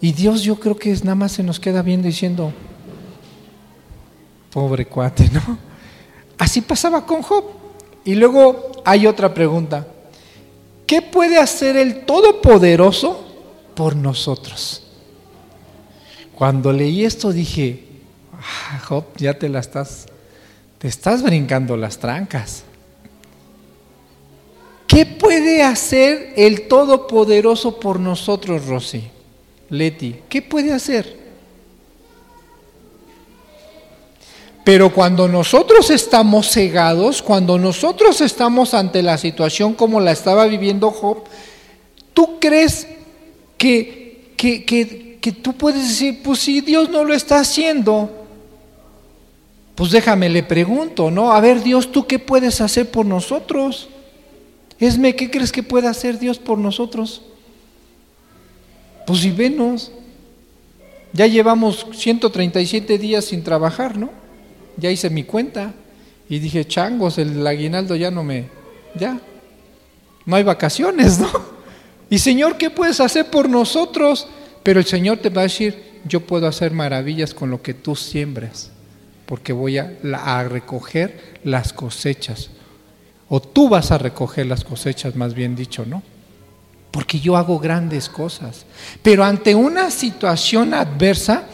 y 0.00 0.12
Dios 0.12 0.42
yo 0.42 0.60
creo 0.60 0.76
que 0.76 0.90
es 0.90 1.04
nada 1.04 1.14
más 1.14 1.32
se 1.32 1.42
nos 1.42 1.58
queda 1.58 1.80
viendo 1.82 2.06
diciendo, 2.06 2.52
pobre 4.52 4.86
cuate, 4.86 5.30
¿no? 5.32 5.58
Así 6.38 6.60
pasaba 6.60 7.06
con 7.06 7.22
Job. 7.22 7.44
Y 8.06 8.14
luego 8.14 8.70
hay 8.84 9.06
otra 9.08 9.34
pregunta. 9.34 9.84
¿Qué 10.86 11.02
puede 11.02 11.38
hacer 11.38 11.76
el 11.76 12.06
Todopoderoso 12.06 13.26
por 13.74 13.96
nosotros? 13.96 14.84
Cuando 16.32 16.72
leí 16.72 17.04
esto 17.04 17.32
dije, 17.32 17.82
ah, 18.32 18.78
Job, 18.86 19.06
ya 19.16 19.34
te 19.34 19.48
la 19.48 19.58
estás, 19.58 20.06
te 20.78 20.86
estás 20.86 21.24
brincando 21.24 21.76
las 21.76 21.98
trancas. 21.98 22.62
¿Qué 24.86 25.04
puede 25.04 25.64
hacer 25.64 26.32
el 26.36 26.68
Todopoderoso 26.68 27.80
por 27.80 27.98
nosotros, 27.98 28.66
Rosy? 28.66 29.02
Leti, 29.68 30.20
¿qué 30.28 30.42
puede 30.42 30.72
hacer? 30.72 31.25
Pero 34.66 34.92
cuando 34.92 35.28
nosotros 35.28 35.90
estamos 35.90 36.50
cegados, 36.50 37.22
cuando 37.22 37.56
nosotros 37.56 38.20
estamos 38.20 38.74
ante 38.74 39.00
la 39.00 39.16
situación 39.16 39.74
como 39.74 40.00
la 40.00 40.10
estaba 40.10 40.44
viviendo 40.46 40.90
Job, 40.90 41.18
¿tú 42.12 42.40
crees 42.40 42.88
que, 43.56 44.32
que, 44.36 44.64
que, 44.64 45.18
que 45.20 45.30
tú 45.30 45.52
puedes 45.52 45.88
decir, 45.88 46.20
pues 46.20 46.40
si 46.40 46.62
Dios 46.62 46.90
no 46.90 47.04
lo 47.04 47.14
está 47.14 47.38
haciendo, 47.38 48.10
pues 49.76 49.92
déjame, 49.92 50.28
le 50.28 50.42
pregunto, 50.42 51.12
¿no? 51.12 51.32
A 51.32 51.40
ver, 51.40 51.62
Dios, 51.62 51.92
¿tú 51.92 52.08
qué 52.08 52.18
puedes 52.18 52.60
hacer 52.60 52.90
por 52.90 53.06
nosotros? 53.06 53.88
Esme, 54.80 55.14
¿qué 55.14 55.30
crees 55.30 55.52
que 55.52 55.62
puede 55.62 55.86
hacer 55.86 56.18
Dios 56.18 56.40
por 56.40 56.58
nosotros? 56.58 57.22
Pues 59.06 59.20
si 59.20 59.30
venos, 59.30 59.92
ya 61.12 61.28
llevamos 61.28 61.86
137 61.92 62.98
días 62.98 63.26
sin 63.26 63.44
trabajar, 63.44 63.96
¿no? 63.96 64.25
Ya 64.76 64.90
hice 64.90 65.10
mi 65.10 65.24
cuenta 65.24 65.72
y 66.28 66.38
dije, 66.38 66.66
changos, 66.66 67.18
el 67.18 67.46
aguinaldo 67.46 67.96
ya 67.96 68.10
no 68.10 68.22
me, 68.22 68.48
ya, 68.94 69.18
no 70.24 70.36
hay 70.36 70.42
vacaciones, 70.42 71.18
¿no? 71.18 71.30
Y 72.08 72.20
Señor, 72.20 72.56
¿qué 72.56 72.70
puedes 72.70 73.00
hacer 73.00 73.26
por 73.30 73.48
nosotros? 73.48 74.28
Pero 74.62 74.78
el 74.78 74.86
Señor 74.86 75.18
te 75.18 75.28
va 75.28 75.40
a 75.40 75.44
decir, 75.44 75.82
yo 76.04 76.20
puedo 76.20 76.46
hacer 76.46 76.70
maravillas 76.70 77.34
con 77.34 77.50
lo 77.50 77.62
que 77.62 77.74
tú 77.74 77.96
siembres, 77.96 78.70
porque 79.26 79.52
voy 79.52 79.78
a, 79.78 79.92
a 80.24 80.44
recoger 80.44 81.40
las 81.42 81.72
cosechas 81.72 82.50
o 83.28 83.40
tú 83.40 83.68
vas 83.68 83.90
a 83.90 83.98
recoger 83.98 84.46
las 84.46 84.64
cosechas, 84.64 85.16
más 85.16 85.34
bien 85.34 85.56
dicho, 85.56 85.84
¿no? 85.84 86.02
Porque 86.90 87.18
yo 87.18 87.36
hago 87.36 87.58
grandes 87.58 88.08
cosas. 88.08 88.64
Pero 89.02 89.24
ante 89.24 89.54
una 89.54 89.90
situación 89.90 90.74
adversa, 90.74 91.44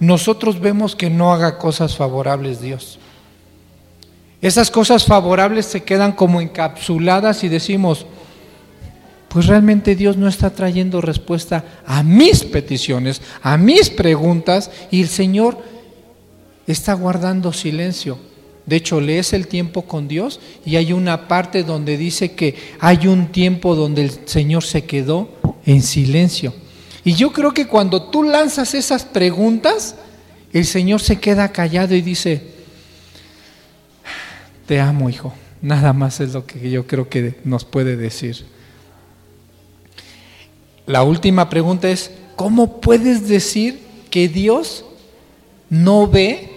nosotros 0.00 0.60
vemos 0.60 0.94
que 0.94 1.10
no 1.10 1.32
haga 1.32 1.58
cosas 1.58 1.96
favorables 1.96 2.60
Dios. 2.60 2.98
Esas 4.40 4.70
cosas 4.70 5.04
favorables 5.04 5.66
se 5.66 5.82
quedan 5.82 6.12
como 6.12 6.40
encapsuladas 6.40 7.42
y 7.42 7.48
decimos, 7.48 8.06
pues 9.28 9.46
realmente 9.46 9.96
Dios 9.96 10.16
no 10.16 10.28
está 10.28 10.50
trayendo 10.50 11.00
respuesta 11.00 11.64
a 11.86 12.02
mis 12.02 12.44
peticiones, 12.44 13.20
a 13.42 13.56
mis 13.56 13.90
preguntas, 13.90 14.70
y 14.90 15.02
el 15.02 15.08
Señor 15.08 15.58
está 16.66 16.94
guardando 16.94 17.52
silencio. 17.52 18.18
De 18.64 18.76
hecho, 18.76 19.00
lees 19.00 19.32
el 19.32 19.48
tiempo 19.48 19.82
con 19.82 20.08
Dios 20.08 20.40
y 20.64 20.76
hay 20.76 20.92
una 20.92 21.26
parte 21.26 21.64
donde 21.64 21.96
dice 21.96 22.32
que 22.32 22.54
hay 22.80 23.06
un 23.06 23.28
tiempo 23.28 23.74
donde 23.74 24.02
el 24.02 24.10
Señor 24.26 24.62
se 24.62 24.84
quedó 24.84 25.30
en 25.64 25.82
silencio. 25.82 26.52
Y 27.04 27.14
yo 27.14 27.32
creo 27.32 27.54
que 27.54 27.66
cuando 27.66 28.02
tú 28.02 28.22
lanzas 28.22 28.74
esas 28.74 29.04
preguntas, 29.04 29.94
el 30.52 30.64
Señor 30.64 31.00
se 31.00 31.18
queda 31.18 31.52
callado 31.52 31.94
y 31.94 32.02
dice, 32.02 32.42
te 34.66 34.80
amo, 34.80 35.08
hijo. 35.10 35.34
Nada 35.60 35.92
más 35.92 36.20
es 36.20 36.34
lo 36.34 36.46
que 36.46 36.70
yo 36.70 36.86
creo 36.86 37.08
que 37.08 37.40
nos 37.44 37.64
puede 37.64 37.96
decir. 37.96 38.46
La 40.86 41.02
última 41.02 41.50
pregunta 41.50 41.88
es, 41.88 42.12
¿cómo 42.36 42.80
puedes 42.80 43.28
decir 43.28 43.80
que 44.10 44.28
Dios 44.28 44.84
no 45.70 46.06
ve 46.06 46.50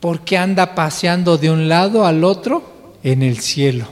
porque 0.00 0.38
anda 0.38 0.74
paseando 0.74 1.36
de 1.36 1.50
un 1.50 1.68
lado 1.68 2.06
al 2.06 2.24
otro 2.24 2.94
en 3.02 3.22
el 3.22 3.38
cielo. 3.38 3.86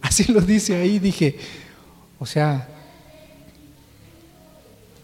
Así 0.00 0.30
lo 0.32 0.40
dice 0.40 0.76
ahí, 0.76 0.98
dije, 0.98 1.36
o 2.18 2.26
sea, 2.26 2.68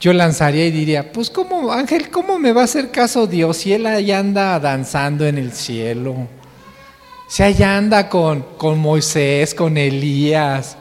yo 0.01 0.13
lanzaría 0.13 0.67
y 0.67 0.71
diría, 0.71 1.13
pues 1.13 1.29
cómo, 1.29 1.73
Ángel, 1.73 2.11
¿cómo 2.11 2.39
me 2.39 2.53
va 2.53 2.61
a 2.63 2.65
hacer 2.65 2.91
caso 2.91 3.27
Dios 3.27 3.57
si 3.57 3.73
él 3.73 3.85
allá 3.87 4.21
anda 4.21 4.61
danzando 4.61 5.27
en 5.27 5.39
el 5.39 5.53
cielo? 5.53 6.29
Si 7.29 7.43
allá 7.43 7.77
anda 7.77 8.09
con, 8.09 8.43
con 8.57 8.79
Moisés, 8.79 9.55
con 9.55 9.77
Elías. 9.77 10.77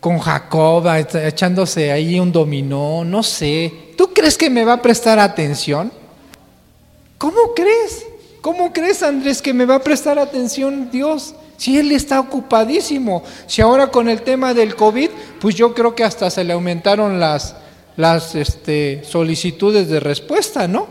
con 0.00 0.18
Jacob 0.18 0.84
echándose 1.14 1.92
ahí 1.92 2.20
un 2.20 2.30
dominó, 2.30 3.04
no 3.04 3.22
sé. 3.22 3.94
¿Tú 3.96 4.12
crees 4.12 4.36
que 4.36 4.50
me 4.50 4.64
va 4.64 4.74
a 4.74 4.82
prestar 4.82 5.18
atención? 5.18 5.92
¿Cómo 7.18 7.54
crees? 7.54 8.04
¿Cómo 8.40 8.72
crees, 8.72 9.02
Andrés, 9.02 9.40
que 9.40 9.54
me 9.54 9.64
va 9.64 9.76
a 9.76 9.82
prestar 9.82 10.18
atención 10.18 10.90
Dios? 10.90 11.36
Si 11.56 11.78
Él 11.78 11.92
está 11.92 12.18
ocupadísimo. 12.20 13.22
Si 13.46 13.62
ahora 13.62 13.88
con 13.88 14.08
el 14.08 14.22
tema 14.22 14.54
del 14.54 14.74
COVID, 14.74 15.10
pues 15.40 15.54
yo 15.54 15.74
creo 15.74 15.94
que 15.94 16.04
hasta 16.04 16.30
se 16.30 16.44
le 16.44 16.52
aumentaron 16.52 17.20
las, 17.20 17.54
las 17.96 18.34
este, 18.34 19.04
solicitudes 19.04 19.88
de 19.88 20.00
respuesta, 20.00 20.66
¿no? 20.66 20.86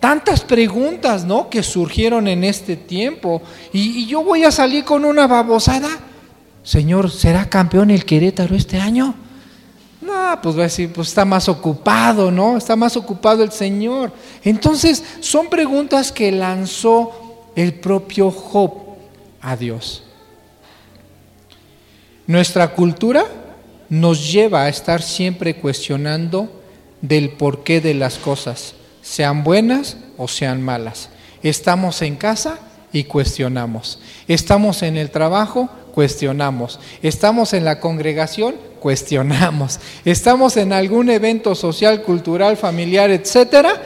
Tantas 0.00 0.42
preguntas, 0.42 1.24
¿no? 1.24 1.48
Que 1.48 1.62
surgieron 1.62 2.28
en 2.28 2.44
este 2.44 2.76
tiempo. 2.76 3.42
Y, 3.72 4.02
y 4.02 4.06
yo 4.06 4.22
voy 4.22 4.44
a 4.44 4.50
salir 4.50 4.84
con 4.84 5.04
una 5.04 5.26
babosada. 5.26 5.88
Señor, 6.62 7.10
¿será 7.10 7.48
campeón 7.48 7.90
el 7.90 8.04
Querétaro 8.04 8.54
este 8.54 8.78
año? 8.78 9.14
No, 10.06 10.38
pues 10.42 10.54
va 10.56 10.60
a 10.60 10.64
decir, 10.64 10.92
pues 10.92 11.08
está 11.08 11.24
más 11.24 11.48
ocupado, 11.48 12.30
¿no? 12.30 12.56
Está 12.56 12.76
más 12.76 12.96
ocupado 12.96 13.42
el 13.42 13.50
Señor. 13.50 14.12
Entonces, 14.44 15.02
son 15.20 15.48
preguntas 15.48 16.12
que 16.12 16.30
lanzó 16.30 17.50
el 17.56 17.74
propio 17.74 18.30
Job 18.30 18.85
a 19.46 19.56
Dios. 19.56 20.02
Nuestra 22.26 22.74
cultura 22.74 23.24
nos 23.88 24.32
lleva 24.32 24.64
a 24.64 24.68
estar 24.68 25.00
siempre 25.00 25.54
cuestionando 25.54 26.50
del 27.00 27.30
porqué 27.30 27.80
de 27.80 27.94
las 27.94 28.18
cosas, 28.18 28.74
sean 29.02 29.44
buenas 29.44 29.98
o 30.18 30.26
sean 30.26 30.60
malas. 30.62 31.10
Estamos 31.44 32.02
en 32.02 32.16
casa 32.16 32.58
y 32.92 33.04
cuestionamos. 33.04 34.00
Estamos 34.26 34.82
en 34.82 34.96
el 34.96 35.10
trabajo, 35.10 35.70
cuestionamos. 35.94 36.80
Estamos 37.00 37.52
en 37.52 37.64
la 37.64 37.78
congregación, 37.78 38.56
cuestionamos. 38.80 39.78
Estamos 40.04 40.56
en 40.56 40.72
algún 40.72 41.08
evento 41.08 41.54
social, 41.54 42.02
cultural, 42.02 42.56
familiar, 42.56 43.12
etcétera, 43.12 43.80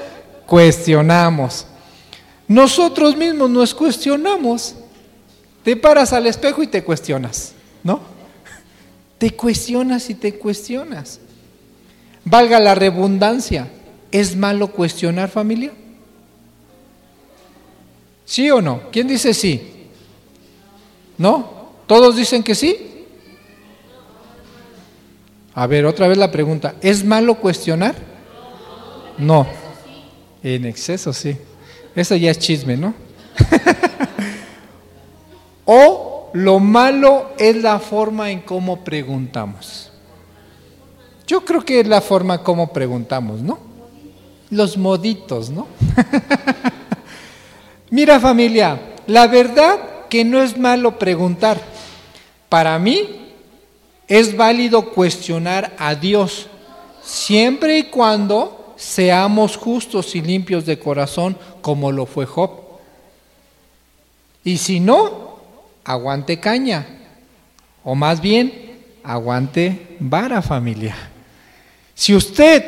cuestionamos. 0.46 1.66
Nosotros 2.48 3.14
mismos 3.14 3.50
nos 3.50 3.74
cuestionamos. 3.74 4.76
Te 5.64 5.76
paras 5.76 6.12
al 6.12 6.26
espejo 6.26 6.62
y 6.62 6.66
te 6.66 6.82
cuestionas, 6.82 7.52
¿no? 7.82 8.00
Te 9.18 9.30
cuestionas 9.32 10.08
y 10.08 10.14
te 10.14 10.34
cuestionas. 10.34 11.20
Valga 12.24 12.58
la 12.60 12.74
redundancia, 12.74 13.68
¿es 14.10 14.36
malo 14.36 14.68
cuestionar 14.68 15.28
familia? 15.28 15.72
¿Sí 18.24 18.50
o 18.50 18.62
no? 18.62 18.82
¿Quién 18.92 19.08
dice 19.08 19.34
sí? 19.34 19.88
¿No? 21.18 21.70
¿Todos 21.86 22.16
dicen 22.16 22.42
que 22.42 22.54
sí? 22.54 23.04
A 25.54 25.66
ver, 25.66 25.84
otra 25.84 26.08
vez 26.08 26.16
la 26.16 26.30
pregunta. 26.30 26.76
¿Es 26.80 27.04
malo 27.04 27.34
cuestionar? 27.34 27.96
No. 29.18 29.46
En 30.42 30.64
exceso, 30.64 31.12
sí. 31.12 31.36
Eso 31.94 32.16
ya 32.16 32.30
es 32.30 32.38
chisme, 32.38 32.76
¿no? 32.76 32.94
lo 36.32 36.58
malo 36.58 37.30
es 37.38 37.56
la 37.56 37.78
forma 37.78 38.30
en 38.30 38.40
cómo 38.40 38.84
preguntamos. 38.84 39.90
Yo 41.26 41.44
creo 41.44 41.64
que 41.64 41.80
es 41.80 41.86
la 41.86 42.00
forma 42.00 42.42
como 42.42 42.72
preguntamos, 42.72 43.40
¿no? 43.40 43.58
Los 44.50 44.76
moditos, 44.76 45.50
¿no? 45.50 45.68
Mira 47.90 48.18
familia, 48.20 48.80
la 49.06 49.26
verdad 49.26 50.08
que 50.08 50.24
no 50.24 50.42
es 50.42 50.58
malo 50.58 50.98
preguntar. 50.98 51.60
Para 52.48 52.78
mí 52.78 53.32
es 54.08 54.36
válido 54.36 54.90
cuestionar 54.90 55.72
a 55.78 55.94
Dios 55.94 56.48
siempre 57.02 57.78
y 57.78 57.84
cuando 57.84 58.74
seamos 58.76 59.56
justos 59.56 60.14
y 60.16 60.20
limpios 60.20 60.66
de 60.66 60.78
corazón 60.78 61.36
como 61.60 61.92
lo 61.92 62.06
fue 62.06 62.26
Job. 62.26 62.50
Y 64.42 64.56
si 64.56 64.80
no, 64.80 65.29
aguante 65.84 66.38
caña. 66.40 66.86
O 67.84 67.94
más 67.94 68.20
bien, 68.20 68.52
aguante 69.02 69.96
vara 69.98 70.42
familia. 70.42 70.96
Si 71.94 72.14
usted 72.14 72.64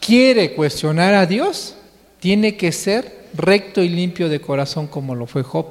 quiere 0.00 0.54
cuestionar 0.54 1.14
a 1.14 1.26
Dios, 1.26 1.74
tiene 2.20 2.56
que 2.56 2.72
ser 2.72 3.24
recto 3.34 3.82
y 3.82 3.88
limpio 3.88 4.28
de 4.28 4.40
corazón 4.40 4.86
como 4.86 5.14
lo 5.14 5.26
fue 5.26 5.42
Job. 5.42 5.66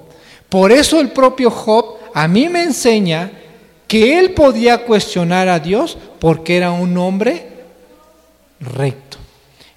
Por 0.50 0.72
eso 0.72 1.00
el 1.00 1.10
propio 1.10 1.50
Job 1.50 1.98
a 2.14 2.28
mí 2.28 2.50
me 2.50 2.64
enseña 2.64 3.32
que 3.88 4.20
él 4.20 4.32
podía 4.32 4.86
cuestionar 4.86 5.50
a 5.50 5.60
Dios 5.60 5.98
porque 6.20 6.58
era 6.58 6.72
un 6.72 6.98
hombre 6.98 7.48
recto. 8.60 9.18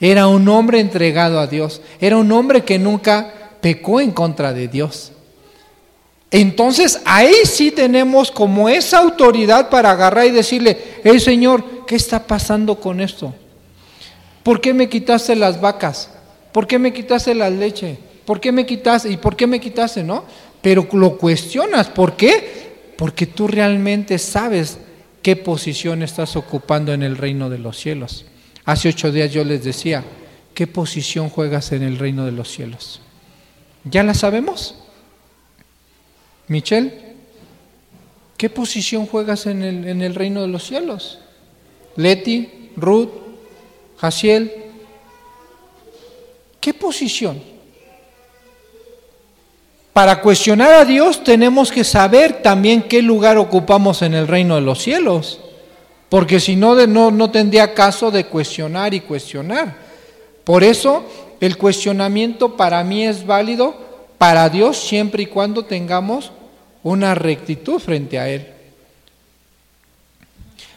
Era 0.00 0.26
un 0.26 0.48
hombre 0.48 0.80
entregado 0.80 1.38
a 1.38 1.46
Dios. 1.46 1.80
Era 2.00 2.16
un 2.16 2.30
hombre 2.32 2.64
que 2.64 2.78
nunca 2.78 3.32
pecó 3.60 4.00
en 4.00 4.10
contra 4.10 4.52
de 4.52 4.68
Dios. 4.68 5.12
Entonces 6.30 7.00
ahí 7.04 7.34
sí 7.44 7.70
tenemos 7.70 8.30
como 8.30 8.68
esa 8.68 8.98
autoridad 8.98 9.70
para 9.70 9.92
agarrar 9.92 10.26
y 10.26 10.30
decirle, 10.30 10.76
hey 11.04 11.20
Señor, 11.20 11.86
¿qué 11.86 11.96
está 11.96 12.26
pasando 12.26 12.80
con 12.80 13.00
esto? 13.00 13.32
¿Por 14.42 14.60
qué 14.60 14.74
me 14.74 14.88
quitaste 14.88 15.36
las 15.36 15.60
vacas? 15.60 16.10
¿Por 16.52 16.66
qué 16.66 16.78
me 16.78 16.92
quitaste 16.92 17.34
la 17.34 17.50
leche? 17.50 17.98
¿Por 18.24 18.40
qué 18.40 18.50
me 18.50 18.66
quitaste? 18.66 19.10
¿Y 19.10 19.16
por 19.16 19.36
qué 19.36 19.46
me 19.46 19.60
quitaste? 19.60 20.02
¿No? 20.02 20.24
pero 20.66 20.88
lo 20.94 21.16
cuestionas. 21.16 21.86
¿Por 21.86 22.16
qué? 22.16 22.92
Porque 22.98 23.26
tú 23.26 23.46
realmente 23.46 24.18
sabes 24.18 24.78
qué 25.22 25.36
posición 25.36 26.02
estás 26.02 26.34
ocupando 26.34 26.92
en 26.92 27.04
el 27.04 27.16
reino 27.16 27.48
de 27.48 27.58
los 27.58 27.78
cielos. 27.78 28.24
Hace 28.64 28.88
ocho 28.88 29.12
días 29.12 29.32
yo 29.32 29.44
les 29.44 29.62
decía, 29.62 30.02
¿qué 30.54 30.66
posición 30.66 31.28
juegas 31.28 31.70
en 31.70 31.84
el 31.84 32.00
reino 32.00 32.26
de 32.26 32.32
los 32.32 32.50
cielos? 32.50 33.00
¿Ya 33.84 34.02
la 34.02 34.12
sabemos? 34.12 34.74
Michelle, 36.48 37.14
¿qué 38.36 38.50
posición 38.50 39.06
juegas 39.06 39.46
en 39.46 39.62
el, 39.62 39.88
en 39.88 40.02
el 40.02 40.14
reino 40.14 40.42
de 40.42 40.48
los 40.48 40.64
cielos? 40.64 41.18
Leti, 41.96 42.70
Ruth, 42.76 43.10
Jaciel, 43.96 44.52
¿qué 46.60 46.74
posición? 46.74 47.40
Para 49.92 50.20
cuestionar 50.20 50.74
a 50.74 50.84
Dios 50.84 51.24
tenemos 51.24 51.72
que 51.72 51.82
saber 51.82 52.42
también 52.42 52.82
qué 52.82 53.00
lugar 53.00 53.38
ocupamos 53.38 54.02
en 54.02 54.12
el 54.12 54.28
reino 54.28 54.56
de 54.56 54.60
los 54.60 54.82
cielos, 54.82 55.40
porque 56.10 56.38
si 56.38 56.54
no, 56.54 56.86
no, 56.86 57.10
no 57.10 57.30
tendría 57.30 57.72
caso 57.72 58.10
de 58.10 58.26
cuestionar 58.26 58.92
y 58.92 59.00
cuestionar. 59.00 59.74
Por 60.44 60.62
eso 60.62 61.02
el 61.40 61.56
cuestionamiento 61.56 62.56
para 62.58 62.84
mí 62.84 63.06
es 63.06 63.24
válido 63.24 63.74
para 64.18 64.48
Dios 64.48 64.76
siempre 64.76 65.22
y 65.22 65.26
cuando 65.26 65.64
tengamos 65.64 66.30
una 66.86 67.16
rectitud 67.16 67.80
frente 67.80 68.16
a 68.16 68.28
Él. 68.28 68.46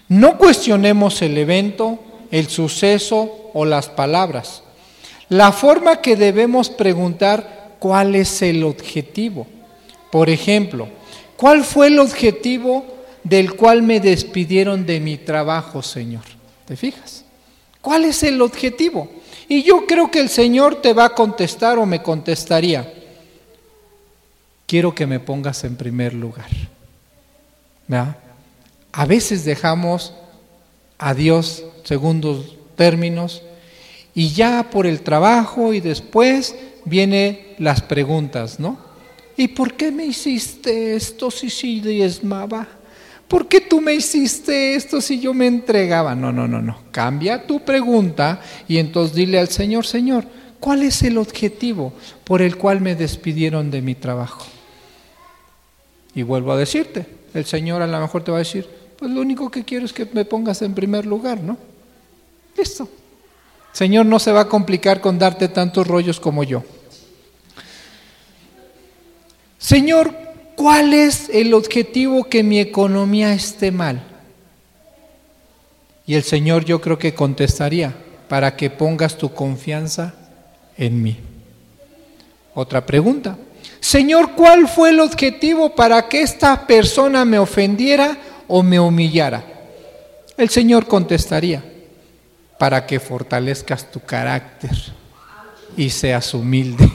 No 0.08 0.40
cuestionemos 0.40 1.22
el 1.22 1.38
evento, 1.38 2.00
el 2.32 2.48
suceso 2.48 3.52
o 3.54 3.64
las 3.64 3.90
palabras. 3.90 4.64
La 5.30 5.52
forma 5.52 6.02
que 6.02 6.16
debemos 6.16 6.72
preguntar 6.72 7.76
cuál 7.78 8.16
es 8.16 8.42
el 8.42 8.64
objetivo. 8.64 9.46
Por 10.12 10.32
ejemplo, 10.32 10.88
¿cuál 11.38 11.64
fue 11.64 11.88
el 11.88 12.00
objetivo 12.00 12.86
del 13.24 13.54
cual 13.54 13.84
me 13.84 14.00
despidieron 14.00 14.88
de 14.88 15.00
mi 15.00 15.18
trabajo, 15.18 15.84
Señor? 15.84 16.24
¿Te 16.66 16.76
fijas? 16.76 17.24
¿Cuál 17.82 18.06
es 18.06 18.24
el 18.24 18.42
objetivo? 18.42 19.10
Y 19.48 19.62
yo 19.62 19.86
creo 19.86 20.10
que 20.10 20.22
el 20.22 20.30
Señor 20.30 20.82
te 20.82 20.94
va 20.94 21.06
a 21.06 21.14
contestar 21.14 21.78
o 21.78 21.86
me 21.86 22.02
contestaría, 22.02 22.92
quiero 24.70 24.94
que 24.94 25.08
me 25.08 25.20
pongas 25.20 25.64
en 25.64 25.76
primer 25.76 26.14
lugar. 26.14 26.46
A 28.92 29.06
veces 29.08 29.44
dejamos 29.44 30.14
a 31.00 31.16
Dios 31.16 31.66
segundos 31.84 32.56
términos 32.76 33.42
y 34.14 34.30
ya 34.30 34.70
por 34.70 34.86
el 34.86 35.02
trabajo 35.02 35.74
y 35.74 35.80
después 35.80 36.56
vienen 36.86 37.40
las 37.58 37.82
preguntas, 37.82 38.60
¿no? 38.60 38.78
¿Y 39.36 39.48
por 39.48 39.74
qué 39.74 39.90
me 39.92 40.06
hiciste 40.06 40.96
esto 40.96 41.32
si 41.32 41.50
sí 41.50 41.80
diezmaba? 41.80 42.68
¿Por 43.28 43.48
qué 43.48 43.62
tú 43.62 43.82
me 43.82 43.96
hiciste 43.96 44.76
esto 44.76 45.02
si 45.02 45.20
yo 45.20 45.34
me 45.34 45.48
entregaba? 45.48 46.14
No, 46.14 46.32
no, 46.32 46.48
no, 46.48 46.62
no. 46.62 46.78
Cambia 46.92 47.48
tu 47.48 47.62
pregunta 47.62 48.40
y 48.68 48.78
entonces 48.78 49.16
dile 49.16 49.40
al 49.40 49.50
Señor, 49.50 49.88
Señor, 49.88 50.26
¿cuál 50.60 50.84
es 50.84 51.02
el 51.02 51.18
objetivo 51.18 51.94
por 52.24 52.44
el 52.44 52.56
cual 52.56 52.82
me 52.82 52.96
despidieron 52.96 53.72
de 53.72 53.82
mi 53.82 53.96
trabajo? 53.96 54.46
Y 56.20 56.24
vuelvo 56.24 56.52
a 56.52 56.58
decirte, 56.58 57.06
el 57.34 57.46
Señor 57.46 57.82
a 57.82 57.88
lo 57.88 57.98
mejor 57.98 58.26
te 58.26 58.32
va 58.32 58.40
a 58.40 58.40
decir, 58.40 58.68
pues 58.98 59.10
lo 59.10 59.22
único 59.22 59.50
que 59.50 59.64
quiero 59.64 59.86
es 59.86 59.94
que 59.94 60.06
me 60.12 60.26
pongas 60.26 60.62
en 60.62 60.74
primer 60.74 61.06
lugar, 61.06 61.40
¿no? 61.40 61.58
Listo. 62.58 62.90
Señor 63.72 64.06
no 64.06 64.20
se 64.20 64.34
va 64.34 64.42
a 64.42 64.50
complicar 64.50 65.00
con 65.00 65.18
darte 65.18 65.48
tantos 65.48 65.88
rollos 65.88 66.20
como 66.20 66.44
yo. 66.44 66.62
Señor, 69.58 70.14
¿cuál 70.58 70.94
es 70.94 71.30
el 71.30 71.54
objetivo 71.54 72.26
que 72.26 72.44
mi 72.44 72.60
economía 72.60 73.32
esté 73.32 73.72
mal? 73.72 74.04
Y 76.06 76.16
el 76.16 76.24
Señor 76.24 76.66
yo 76.66 76.82
creo 76.82 77.00
que 77.00 77.14
contestaría, 77.14 77.96
para 78.28 78.58
que 78.58 78.70
pongas 78.70 79.18
tu 79.18 79.34
confianza 79.34 80.16
en 80.76 81.02
mí. 81.02 81.18
Otra 82.56 82.86
pregunta. 82.86 83.38
Señor, 83.80 84.34
¿cuál 84.34 84.68
fue 84.68 84.90
el 84.90 85.00
objetivo 85.00 85.74
para 85.74 86.08
que 86.08 86.22
esta 86.22 86.68
persona 86.68 87.26
me 87.26 87.40
ofendiera 87.40 88.18
o 88.48 88.62
me 88.62 88.80
humillara? 88.80 89.44
El 90.38 90.50
Señor 90.50 90.88
contestaría, 90.88 91.64
para 92.58 92.86
que 92.86 93.00
fortalezcas 93.00 93.90
tu 93.90 94.00
carácter 94.02 94.72
y 95.76 95.90
seas 95.90 96.34
humilde. 96.34 96.90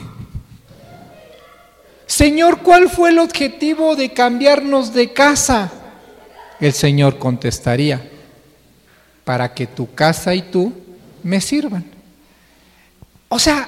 Señor, 2.05 2.59
¿cuál 2.61 2.89
fue 2.89 3.09
el 3.09 3.19
objetivo 3.19 3.95
de 3.95 4.13
cambiarnos 4.13 4.93
de 4.93 5.11
casa? 5.11 5.71
El 6.59 6.73
Señor 6.73 7.17
contestaría, 7.17 8.01
para 9.23 9.53
que 9.53 9.65
tu 9.65 9.93
casa 9.93 10.35
y 10.35 10.43
tú 10.43 10.71
me 11.23 11.41
sirvan. 11.41 11.83
O 13.27 13.39
sea, 13.39 13.67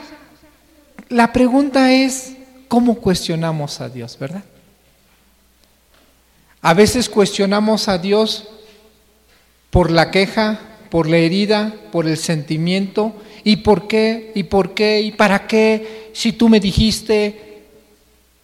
la 1.10 1.34
pregunta 1.34 1.92
es, 1.92 2.37
¿cómo 2.68 2.96
cuestionamos 2.96 3.82
a 3.82 3.90
Dios, 3.90 4.18
verdad? 4.20 4.44
A 6.62 6.74
veces 6.74 7.10
cuestionamos 7.10 7.88
a 7.88 7.98
Dios 7.98 8.48
por 9.70 9.92
la 9.92 10.12
queja, 10.12 10.60
por 10.90 11.08
la 11.08 11.18
herida, 11.18 11.74
por 11.92 12.08
el 12.08 12.18
sentimiento, 12.18 13.14
¿y 13.44 13.58
por 13.58 13.88
qué? 13.88 14.32
¿Y 14.36 14.44
por 14.44 14.74
qué? 14.74 15.02
¿Y 15.02 15.12
para 15.12 15.48
qué? 15.48 16.12
Si 16.14 16.34
tú 16.34 16.50
me 16.50 16.60
dijiste, 16.60 17.64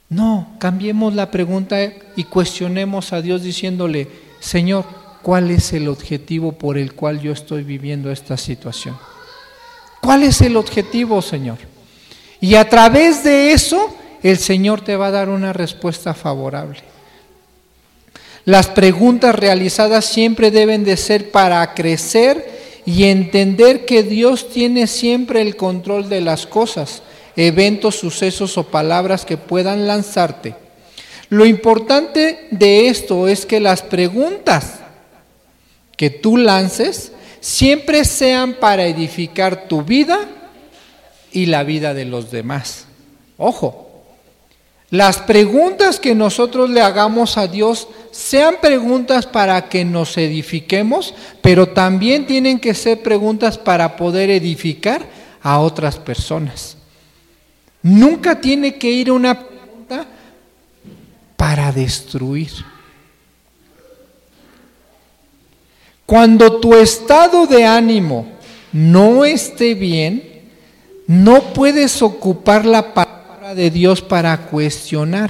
no, 0.10 0.56
cambiemos 0.60 1.16
la 1.16 1.32
pregunta 1.32 1.78
y 2.16 2.24
cuestionemos 2.26 3.14
a 3.14 3.22
Dios 3.22 3.44
diciéndole, 3.44 4.08
Señor, 4.40 4.86
¿cuál 5.22 5.50
es 5.52 5.74
el 5.74 5.88
objetivo 5.88 6.52
por 6.52 6.78
el 6.78 6.94
cual 6.94 7.20
yo 7.20 7.32
estoy 7.32 7.64
viviendo 7.64 8.12
esta 8.12 8.38
situación? 8.38 8.98
¿Cuál 10.02 10.24
es 10.24 10.42
el 10.42 10.58
objetivo, 10.58 11.22
Señor? 11.22 11.58
Y 12.40 12.56
a 12.56 12.70
través 12.70 13.24
de 13.24 13.54
eso, 13.54 13.96
el 14.24 14.38
Señor 14.38 14.82
te 14.82 14.96
va 14.96 15.08
a 15.08 15.12
dar 15.12 15.30
una 15.30 15.54
respuesta 15.54 16.14
favorable. 16.14 16.80
Las 18.46 18.68
preguntas 18.68 19.36
realizadas 19.36 20.06
siempre 20.06 20.52
deben 20.52 20.84
de 20.84 20.98
ser 20.98 21.32
para 21.32 21.74
crecer 21.74 22.82
y 22.86 23.06
entender 23.06 23.86
que 23.86 24.04
Dios 24.04 24.50
tiene 24.50 24.88
siempre 24.88 25.42
el 25.42 25.56
control 25.56 26.10
de 26.10 26.22
las 26.22 26.46
cosas, 26.46 27.04
eventos, 27.36 27.96
sucesos 27.96 28.58
o 28.58 28.66
palabras 28.66 29.26
que 29.26 29.38
puedan 29.38 29.88
lanzarte. 29.88 30.56
Lo 31.30 31.46
importante 31.46 32.48
de 32.52 32.90
esto 32.90 33.28
es 33.28 33.46
que 33.46 33.60
las 33.60 33.82
preguntas 33.82 34.80
que 35.96 36.10
tú 36.10 36.38
lances 36.38 37.12
siempre 37.40 38.04
sean 38.04 38.56
para 38.56 38.86
edificar 38.86 39.68
tu 39.68 39.84
vida 39.84 40.20
y 41.32 41.46
la 41.48 41.64
vida 41.64 41.94
de 41.94 42.06
los 42.06 42.30
demás. 42.30 42.86
Ojo, 43.38 43.83
las 44.94 45.18
preguntas 45.18 46.00
que 46.00 46.14
nosotros 46.14 46.70
le 46.70 46.80
hagamos 46.80 47.40
a 47.40 47.48
Dios 47.48 47.88
sean 48.12 48.58
preguntas 48.62 49.26
para 49.26 49.68
que 49.68 49.84
nos 49.84 50.16
edifiquemos, 50.20 51.16
pero 51.42 51.70
también 51.70 52.28
tienen 52.28 52.60
que 52.60 52.76
ser 52.76 53.02
preguntas 53.02 53.58
para 53.58 53.96
poder 53.96 54.30
edificar 54.30 55.04
a 55.42 55.58
otras 55.58 55.98
personas. 55.98 56.78
Nunca 57.82 58.40
tiene 58.40 58.76
que 58.76 58.92
ir 58.92 59.12
una 59.12 59.40
pregunta 59.40 60.06
para 61.38 61.72
destruir. 61.72 62.52
Cuando 66.06 66.60
tu 66.60 66.76
estado 66.76 67.48
de 67.48 67.66
ánimo 67.66 68.28
no 68.72 69.26
esté 69.26 69.74
bien, 69.74 70.44
no 71.08 71.52
puedes 71.52 72.00
ocupar 72.04 72.64
la 72.64 72.94
palabra 72.94 73.23
de 73.54 73.70
Dios 73.70 74.02
para 74.02 74.48
cuestionar, 74.48 75.30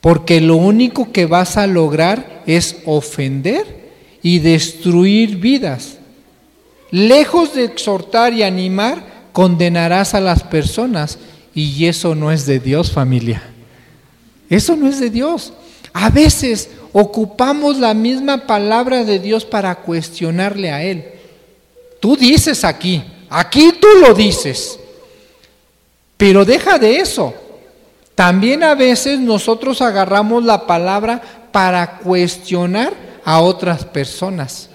porque 0.00 0.40
lo 0.40 0.56
único 0.56 1.12
que 1.12 1.26
vas 1.26 1.56
a 1.56 1.66
lograr 1.66 2.42
es 2.46 2.78
ofender 2.86 3.90
y 4.22 4.38
destruir 4.38 5.36
vidas. 5.36 5.98
Lejos 6.90 7.54
de 7.54 7.64
exhortar 7.64 8.32
y 8.32 8.42
animar, 8.42 9.28
condenarás 9.32 10.14
a 10.14 10.20
las 10.20 10.42
personas 10.42 11.18
y 11.54 11.86
eso 11.86 12.14
no 12.14 12.32
es 12.32 12.46
de 12.46 12.58
Dios 12.58 12.90
familia. 12.90 13.42
Eso 14.48 14.74
no 14.74 14.88
es 14.88 14.98
de 14.98 15.10
Dios. 15.10 15.52
A 15.92 16.10
veces 16.10 16.70
ocupamos 16.92 17.78
la 17.78 17.94
misma 17.94 18.46
palabra 18.46 19.04
de 19.04 19.20
Dios 19.20 19.44
para 19.44 19.76
cuestionarle 19.76 20.70
a 20.72 20.82
Él. 20.82 21.04
Tú 22.00 22.16
dices 22.16 22.64
aquí, 22.64 23.02
aquí 23.28 23.72
tú 23.80 23.86
lo 24.00 24.14
dices, 24.14 24.79
pero 26.20 26.44
deja 26.44 26.78
de 26.78 26.98
eso. 26.98 27.32
También 28.14 28.62
a 28.62 28.74
veces 28.74 29.18
nosotros 29.18 29.80
agarramos 29.80 30.44
la 30.44 30.66
palabra 30.66 31.22
para 31.50 31.96
cuestionar 31.96 32.92
a 33.24 33.40
otras 33.40 33.86
personas. 33.86 34.68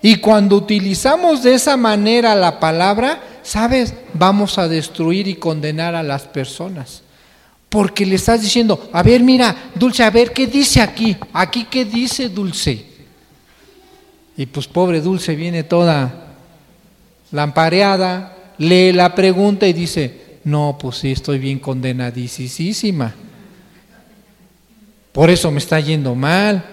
Y 0.00 0.16
cuando 0.16 0.56
utilizamos 0.56 1.42
de 1.42 1.52
esa 1.52 1.76
manera 1.76 2.34
la 2.34 2.58
palabra, 2.58 3.20
¿sabes? 3.42 3.92
Vamos 4.14 4.56
a 4.56 4.66
destruir 4.66 5.28
y 5.28 5.34
condenar 5.34 5.94
a 5.94 6.02
las 6.02 6.22
personas. 6.22 7.02
Porque 7.68 8.06
le 8.06 8.14
estás 8.14 8.40
diciendo, 8.40 8.88
a 8.94 9.02
ver, 9.02 9.20
mira, 9.20 9.54
Dulce, 9.74 10.02
a 10.02 10.08
ver, 10.08 10.32
¿qué 10.32 10.46
dice 10.46 10.80
aquí? 10.80 11.18
Aquí, 11.34 11.66
¿qué 11.70 11.84
dice 11.84 12.30
Dulce? 12.30 12.82
Y 14.38 14.46
pues 14.46 14.66
pobre 14.66 15.02
Dulce 15.02 15.34
viene 15.34 15.64
toda 15.64 16.28
lampareada, 17.30 18.38
lee 18.56 18.92
la 18.92 19.14
pregunta 19.14 19.66
y 19.66 19.74
dice, 19.74 20.29
no, 20.44 20.76
pues 20.80 20.96
sí, 20.96 21.12
estoy 21.12 21.38
bien 21.38 21.58
condenadísima. 21.58 23.14
Por 25.12 25.28
eso 25.30 25.50
me 25.50 25.58
está 25.58 25.80
yendo 25.80 26.14
mal. 26.14 26.64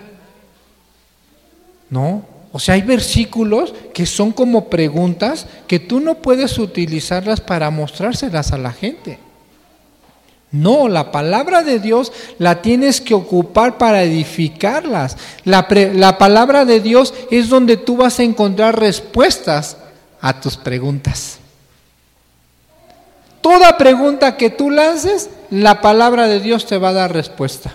¿No? 1.90 2.26
O 2.52 2.60
sea, 2.60 2.76
hay 2.76 2.82
versículos 2.82 3.74
que 3.94 4.06
son 4.06 4.32
como 4.32 4.70
preguntas 4.70 5.48
que 5.68 5.80
tú 5.80 6.00
no 6.00 6.16
puedes 6.16 6.58
utilizarlas 6.58 7.42
para 7.42 7.70
mostrárselas 7.70 8.52
a 8.52 8.58
la 8.58 8.72
gente. 8.72 9.20
No, 10.50 10.88
la 10.88 11.12
palabra 11.12 11.62
de 11.62 11.80
Dios 11.80 12.12
la 12.40 12.62
tienes 12.62 13.02
que 13.02 13.14
ocupar 13.14 13.78
para 13.78 14.04
edificarlas. 14.04 15.18
La, 15.44 15.68
la, 15.94 16.18
palabra 16.18 16.64
de 16.64 16.80
Dios 16.80 17.14
es 17.30 17.50
donde 17.50 17.76
tú 17.76 17.98
vas 17.98 18.20
a 18.20 18.24
encontrar 18.24 18.80
respuestas 18.80 19.78
a 20.22 20.40
tus 20.40 20.56
preguntas. 20.56 21.40
Toda 23.48 23.78
pregunta 23.78 24.36
que 24.36 24.50
tú 24.50 24.70
lances, 24.70 25.30
la 25.52 25.80
palabra 25.80 26.28
de 26.28 26.42
Dios 26.42 26.66
te 26.66 26.78
va 26.78 26.90
a 26.90 26.94
dar 26.94 27.14
respuesta. 27.14 27.74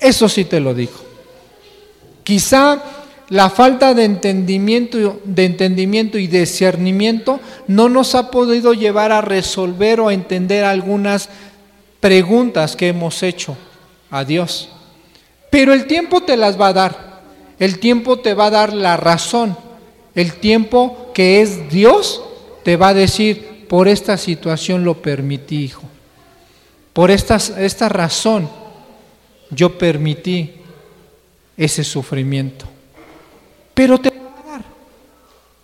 Eso 0.00 0.26
sí 0.26 0.46
te 0.46 0.58
lo 0.58 0.72
digo. 0.72 0.94
Quizá 2.24 2.82
la 3.28 3.50
falta 3.50 3.92
de 3.92 4.04
entendimiento, 4.04 5.20
de 5.22 5.44
entendimiento 5.44 6.16
y 6.16 6.28
discernimiento 6.28 7.40
no 7.66 7.90
nos 7.90 8.14
ha 8.14 8.30
podido 8.30 8.72
llevar 8.72 9.12
a 9.12 9.20
resolver 9.20 10.00
o 10.00 10.08
a 10.08 10.14
entender 10.14 10.64
algunas 10.64 11.28
preguntas 12.00 12.74
que 12.74 12.88
hemos 12.88 13.22
hecho 13.22 13.54
a 14.10 14.24
Dios. 14.24 14.70
Pero 15.50 15.74
el 15.74 15.86
tiempo 15.86 16.22
te 16.22 16.38
las 16.38 16.58
va 16.58 16.68
a 16.68 16.72
dar. 16.72 17.20
El 17.58 17.80
tiempo 17.80 18.20
te 18.20 18.32
va 18.32 18.46
a 18.46 18.50
dar 18.50 18.72
la 18.72 18.96
razón. 18.96 19.58
El 20.14 20.32
tiempo 20.32 21.10
que 21.12 21.42
es 21.42 21.68
Dios 21.68 22.22
te 22.64 22.78
va 22.78 22.88
a 22.88 22.94
decir, 22.94 23.51
por 23.72 23.88
esta 23.88 24.18
situación 24.18 24.84
lo 24.84 25.00
permití, 25.00 25.64
hijo. 25.64 25.84
Por 26.92 27.10
esta, 27.10 27.36
esta 27.36 27.88
razón 27.88 28.46
yo 29.48 29.78
permití 29.78 30.50
ese 31.56 31.82
sufrimiento. 31.82 32.66
Pero 33.72 33.96
te 33.96 34.10
va 34.10 34.42
a 34.44 34.50
dar. 34.50 34.64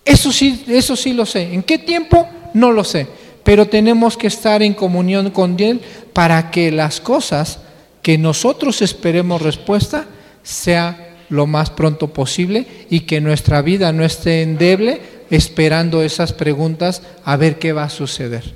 Eso 0.03 0.33
sí, 0.33 0.65
eso 0.69 0.97
sí 0.97 1.13
lo 1.13 1.27
sé. 1.27 1.53
¿En 1.53 1.63
qué 1.63 1.77
tiempo? 1.77 2.27
No 2.55 2.73
lo 2.73 2.83
sé 2.83 3.07
pero 3.49 3.67
tenemos 3.67 4.19
que 4.19 4.27
estar 4.27 4.63
en 4.63 4.75
comunión 4.75 5.31
con 5.31 5.59
Él 5.59 5.81
para 6.13 6.51
que 6.51 6.71
las 6.71 7.01
cosas 7.01 7.61
que 8.03 8.19
nosotros 8.19 8.83
esperemos 8.83 9.41
respuesta 9.41 10.05
sea 10.43 11.17
lo 11.31 11.47
más 11.47 11.71
pronto 11.71 12.13
posible 12.13 12.67
y 12.91 13.01
que 13.01 13.23
nuestra 13.23 13.63
vida 13.63 13.91
no 13.91 14.05
esté 14.05 14.43
endeble 14.43 15.01
esperando 15.31 16.03
esas 16.03 16.33
preguntas 16.33 17.03
a 17.25 17.37
ver 17.37 17.59
qué 17.59 17.73
va 17.73 17.85
a 17.85 17.91
suceder. 17.91 18.55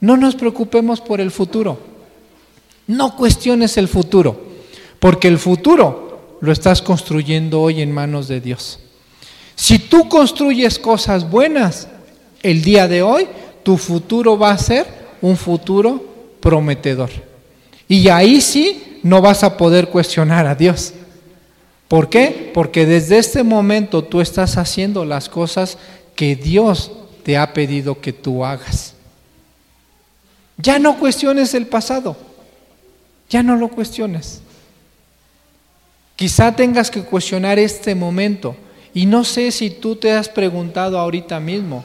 No 0.00 0.16
nos 0.16 0.34
preocupemos 0.34 1.00
por 1.00 1.20
el 1.20 1.30
futuro. 1.30 1.78
No 2.86 3.16
cuestiones 3.16 3.76
el 3.76 3.88
futuro, 3.88 4.40
porque 4.98 5.28
el 5.28 5.38
futuro 5.38 6.38
lo 6.40 6.52
estás 6.52 6.80
construyendo 6.80 7.60
hoy 7.60 7.82
en 7.82 7.92
manos 7.92 8.28
de 8.28 8.40
Dios. 8.40 8.78
Si 9.54 9.78
tú 9.78 10.08
construyes 10.08 10.78
cosas 10.78 11.28
buenas 11.28 11.88
el 12.42 12.62
día 12.62 12.88
de 12.88 13.02
hoy, 13.02 13.26
tu 13.62 13.76
futuro 13.76 14.38
va 14.38 14.52
a 14.52 14.58
ser 14.58 14.86
un 15.20 15.36
futuro 15.36 16.02
prometedor. 16.40 17.10
Y 17.88 18.08
ahí 18.08 18.40
sí 18.40 19.00
no 19.02 19.20
vas 19.20 19.44
a 19.44 19.56
poder 19.56 19.88
cuestionar 19.88 20.46
a 20.46 20.54
Dios. 20.54 20.94
¿Por 21.88 22.08
qué? 22.08 22.50
Porque 22.52 22.86
desde 22.86 23.18
este 23.18 23.42
momento 23.42 24.04
tú 24.04 24.20
estás 24.20 24.58
haciendo 24.58 25.04
las 25.04 25.28
cosas 25.28 25.78
que 26.18 26.34
Dios 26.34 26.90
te 27.22 27.38
ha 27.38 27.54
pedido 27.54 28.00
que 28.00 28.12
tú 28.12 28.44
hagas. 28.44 28.94
Ya 30.56 30.80
no 30.80 30.98
cuestiones 30.98 31.54
el 31.54 31.68
pasado, 31.68 32.16
ya 33.30 33.40
no 33.44 33.54
lo 33.54 33.68
cuestiones. 33.68 34.40
Quizá 36.16 36.56
tengas 36.56 36.90
que 36.90 37.04
cuestionar 37.04 37.60
este 37.60 37.94
momento 37.94 38.56
y 38.92 39.06
no 39.06 39.22
sé 39.22 39.52
si 39.52 39.70
tú 39.70 39.94
te 39.94 40.10
has 40.10 40.28
preguntado 40.28 40.98
ahorita 40.98 41.38
mismo, 41.38 41.84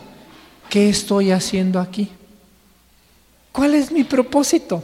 ¿qué 0.67 0.89
estoy 0.89 1.29
haciendo 1.29 1.79
aquí? 1.79 2.09
¿Cuál 3.51 3.75
es 3.75 3.91
mi 3.91 4.03
propósito? 4.03 4.83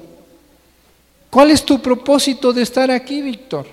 ¿Cuál 1.31 1.49
es 1.49 1.65
tu 1.65 1.81
propósito 1.81 2.53
de 2.53 2.61
estar 2.61 2.91
aquí, 2.91 3.23
Víctor? 3.23 3.65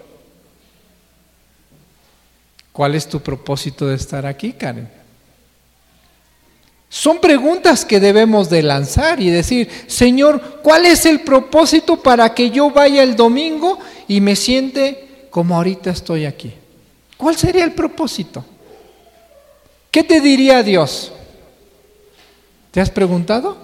¿Cuál 2.73 2.95
es 2.95 3.07
tu 3.07 3.21
propósito 3.21 3.87
de 3.89 3.97
estar 3.97 4.25
aquí, 4.25 4.55
Karen? 4.55 4.97
Son 6.99 7.21
preguntas 7.21 7.85
que 7.85 8.01
debemos 8.01 8.49
de 8.49 8.63
lanzar 8.63 9.21
y 9.21 9.29
decir, 9.29 9.69
Señor, 9.87 10.61
¿cuál 10.63 10.87
es 10.87 11.05
el 11.05 11.21
propósito 11.21 12.03
para 12.03 12.33
que 12.33 12.51
yo 12.51 12.71
vaya 12.71 13.03
el 13.03 13.17
domingo 13.17 13.79
y 14.09 14.23
me 14.23 14.35
siente 14.35 15.29
como 15.29 15.57
ahorita 15.57 15.91
estoy 15.91 16.25
aquí? 16.25 16.55
¿Cuál 17.19 17.37
sería 17.37 17.65
el 17.65 17.73
propósito? 17.73 18.43
¿Qué 19.91 20.05
te 20.05 20.23
diría 20.23 20.63
Dios? 20.63 21.13
¿Te 22.71 22.81
has 22.81 22.89
preguntado? 22.89 23.59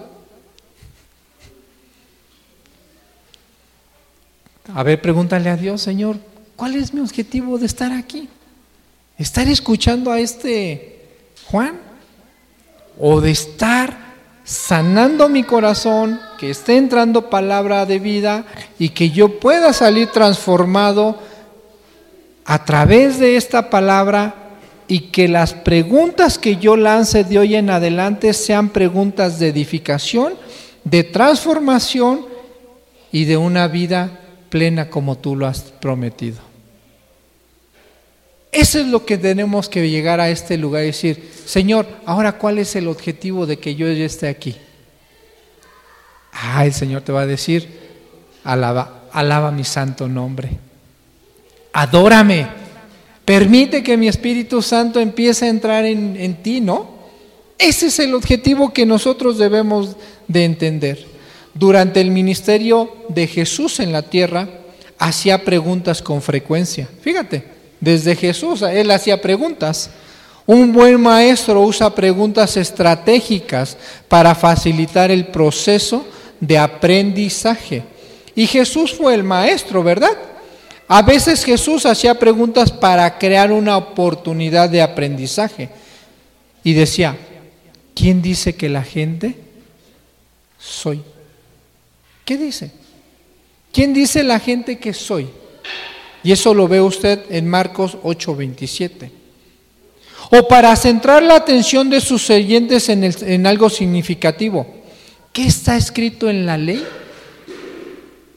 A 4.75 4.83
ver, 4.83 5.01
pregúntale 5.01 5.49
a 5.49 5.57
Dios, 5.57 5.81
Señor, 5.81 6.17
¿cuál 6.55 6.75
es 6.75 6.93
mi 6.93 7.01
objetivo 7.01 7.57
de 7.57 7.65
estar 7.65 7.93
aquí? 7.93 8.29
¿Estar 9.17 9.47
escuchando 9.47 10.11
a 10.11 10.19
este 10.19 11.01
Juan? 11.45 11.92
¿O 12.99 13.21
de 13.21 13.31
estar 13.31 14.03
sanando 14.43 15.29
mi 15.29 15.43
corazón, 15.43 16.19
que 16.37 16.49
esté 16.49 16.77
entrando 16.77 17.29
palabra 17.29 17.85
de 17.85 17.99
vida 17.99 18.45
y 18.77 18.89
que 18.89 19.09
yo 19.09 19.39
pueda 19.39 19.73
salir 19.73 20.07
transformado 20.07 21.17
a 22.45 22.65
través 22.65 23.19
de 23.19 23.37
esta 23.37 23.69
palabra 23.69 24.35
y 24.87 25.11
que 25.11 25.29
las 25.29 25.53
preguntas 25.53 26.37
que 26.37 26.57
yo 26.57 26.75
lance 26.75 27.23
de 27.23 27.39
hoy 27.39 27.55
en 27.55 27.69
adelante 27.69 28.33
sean 28.33 28.69
preguntas 28.69 29.39
de 29.39 29.47
edificación, 29.47 30.33
de 30.83 31.03
transformación 31.03 32.25
y 33.11 33.25
de 33.25 33.37
una 33.37 33.67
vida 33.67 34.19
plena 34.49 34.89
como 34.89 35.17
tú 35.17 35.35
lo 35.35 35.47
has 35.47 35.61
prometido. 35.61 36.52
Eso 38.53 38.79
es 38.79 38.87
lo 38.87 39.05
que 39.05 39.17
tenemos 39.17 39.67
que 39.67 39.89
llegar 39.89 40.19
a 40.19 40.29
este 40.29 40.57
lugar 40.57 40.83
y 40.83 40.87
decir, 40.87 41.31
Señor, 41.45 41.87
ahora 42.05 42.33
cuál 42.33 42.59
es 42.59 42.75
el 42.75 42.87
objetivo 42.87 43.45
de 43.45 43.57
que 43.57 43.75
yo 43.75 43.87
esté 43.87 44.27
aquí. 44.27 44.55
Ah, 46.31 46.65
el 46.65 46.73
Señor 46.73 47.01
te 47.01 47.11
va 47.11 47.21
a 47.21 47.25
decir, 47.25 47.67
alaba, 48.43 49.05
alaba 49.11 49.51
mi 49.51 49.63
santo 49.63 50.07
nombre. 50.07 50.51
Adórame. 51.73 52.47
Permite 53.25 53.81
que 53.81 53.97
mi 53.97 54.07
Espíritu 54.07 54.61
Santo 54.61 54.99
empiece 54.99 55.45
a 55.45 55.49
entrar 55.49 55.85
en, 55.85 56.15
en 56.17 56.43
ti, 56.43 56.61
¿no? 56.61 56.93
Ese 57.57 57.87
es 57.87 57.99
el 57.99 58.13
objetivo 58.13 58.71
que 58.71 58.85
nosotros 58.85 59.37
debemos 59.37 59.95
de 60.27 60.45
entender 60.45 61.13
durante 61.53 62.01
el 62.01 62.11
ministerio 62.11 62.91
de 63.09 63.27
Jesús 63.27 63.79
en 63.79 63.91
la 63.91 64.01
tierra, 64.03 64.49
hacía 64.97 65.43
preguntas 65.43 66.01
con 66.01 66.21
frecuencia. 66.21 66.87
Fíjate, 67.01 67.52
desde 67.83 68.15
Jesús, 68.15 68.61
él 68.61 68.89
hacía 68.91 69.21
preguntas. 69.21 69.89
Un 70.45 70.71
buen 70.71 71.01
maestro 71.01 71.61
usa 71.61 71.93
preguntas 71.93 72.55
estratégicas 72.55 73.75
para 74.07 74.33
facilitar 74.35 75.11
el 75.11 75.27
proceso 75.27 76.05
de 76.39 76.57
aprendizaje. 76.57 77.83
Y 78.35 78.47
Jesús 78.47 78.93
fue 78.93 79.13
el 79.13 79.23
maestro, 79.25 79.83
¿verdad? 79.83 80.17
A 80.87 81.01
veces 81.01 81.43
Jesús 81.43 81.85
hacía 81.85 82.17
preguntas 82.17 82.71
para 82.71 83.17
crear 83.17 83.51
una 83.51 83.75
oportunidad 83.75 84.69
de 84.69 84.81
aprendizaje. 84.81 85.67
Y 86.63 86.71
decía, 86.71 87.17
¿quién 87.93 88.21
dice 88.21 88.55
que 88.55 88.69
la 88.69 88.83
gente 88.83 89.35
soy? 90.57 91.01
¿Qué 92.23 92.37
dice? 92.37 92.71
¿Quién 93.73 93.93
dice 93.93 94.23
la 94.23 94.39
gente 94.39 94.79
que 94.79 94.93
soy? 94.93 95.42
Y 96.23 96.31
eso 96.31 96.53
lo 96.53 96.67
ve 96.67 96.81
usted 96.81 97.25
en 97.29 97.47
Marcos 97.47 97.97
8:27. 98.03 99.11
O 100.31 100.47
para 100.47 100.75
centrar 100.75 101.21
la 101.21 101.35
atención 101.35 101.89
de 101.89 101.99
sus 101.99 102.29
oyentes 102.29 102.89
en, 102.89 103.03
en 103.03 103.45
algo 103.45 103.69
significativo. 103.69 104.65
¿Qué 105.31 105.45
está 105.45 105.75
escrito 105.75 106.29
en 106.29 106.45
la 106.45 106.57
ley? 106.57 106.83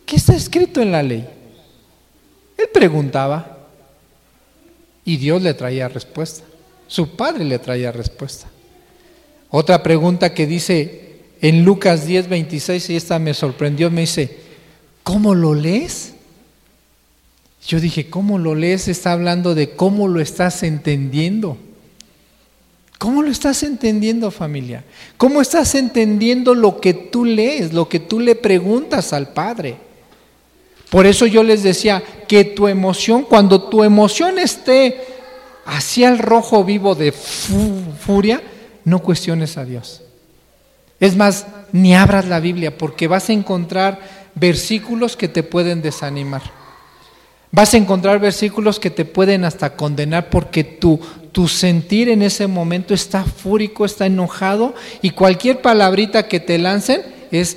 ¿Qué 0.05 0.16
está 0.16 0.35
escrito 0.35 0.81
en 0.83 0.92
la 0.92 1.03
ley? 1.03 1.27
Él 2.57 2.68
preguntaba 2.72 3.59
y 5.05 5.16
Dios 5.16 5.42
le 5.42 5.55
traía 5.55 5.88
respuesta. 5.88 6.44
Su 6.88 7.16
padre 7.16 7.44
le 7.44 7.59
traía 7.59 7.92
respuesta. 7.92 8.49
Otra 9.51 9.83
pregunta 9.83 10.35
que 10.35 10.46
dice 10.46 11.07
en 11.40 11.64
Lucas 11.64 12.07
10, 12.07 12.29
26, 12.29 12.90
y 12.90 12.96
esta 12.96 13.18
me 13.18 13.35
sorprendió, 13.35 13.90
me 13.90 14.03
dice, 14.03 14.38
¿cómo 15.03 15.35
lo 15.35 15.55
lees? 15.55 16.14
Yo 17.67 17.81
dije, 17.81 18.09
¿cómo 18.09 18.39
lo 18.39 18.55
lees? 18.55 18.87
Está 18.87 19.13
hablando 19.13 19.55
de 19.55 19.71
cómo 19.71 20.07
lo 20.07 20.21
estás 20.21 20.63
entendiendo. 20.63 21.59
¿Cómo 22.99 23.23
lo 23.23 23.31
estás 23.31 23.63
entendiendo 23.65 24.31
familia? 24.31 24.85
¿Cómo 25.17 25.41
estás 25.41 25.75
entendiendo 25.75 26.55
lo 26.55 26.81
que 26.81 26.95
tú 26.95 27.25
lees, 27.25 27.73
lo 27.73 27.89
que 27.89 27.99
tú 27.99 28.21
le 28.21 28.37
preguntas 28.37 29.13
al 29.13 29.33
Padre? 29.33 29.77
Por 30.91 31.07
eso 31.07 31.27
yo 31.27 31.43
les 31.43 31.65
decía 31.65 32.03
que 32.29 32.45
tu 32.45 32.69
emoción, 32.69 33.25
cuando 33.25 33.65
tu 33.65 33.83
emoción 33.83 34.39
esté 34.39 35.05
hacia 35.67 36.09
el 36.09 36.19
rojo 36.19 36.65
vivo 36.65 36.95
de 36.95 37.11
furia, 37.11 38.43
no 38.85 39.01
cuestiones 39.01 39.59
a 39.59 39.65
Dios. 39.65 40.03
Es 41.01 41.17
más, 41.17 41.47
ni 41.73 41.97
abras 41.97 42.27
la 42.27 42.39
Biblia 42.39 42.79
porque 42.79 43.09
vas 43.09 43.29
a 43.29 43.33
encontrar 43.33 44.01
versículos 44.37 45.17
que 45.17 45.27
te 45.27 45.43
pueden 45.43 45.83
desanimar. 45.83 46.66
Vas 47.57 47.73
a 47.73 47.79
encontrar 47.79 48.21
versículos 48.21 48.79
que 48.79 48.90
te 48.90 49.07
pueden 49.07 49.42
hasta 49.47 49.77
condenar 49.77 50.29
porque 50.29 50.62
tu, 50.62 51.01
tu 51.33 51.49
sentir 51.49 52.11
en 52.11 52.21
ese 52.21 52.47
momento 52.47 52.92
está 52.92 53.25
fúrico, 53.25 53.87
está 53.87 54.05
enojado 54.05 54.75
y 55.01 55.09
cualquier 55.09 55.62
palabrita 55.62 56.29
que 56.29 56.38
te 56.38 56.59
lancen 56.59 57.01
es, 57.31 57.57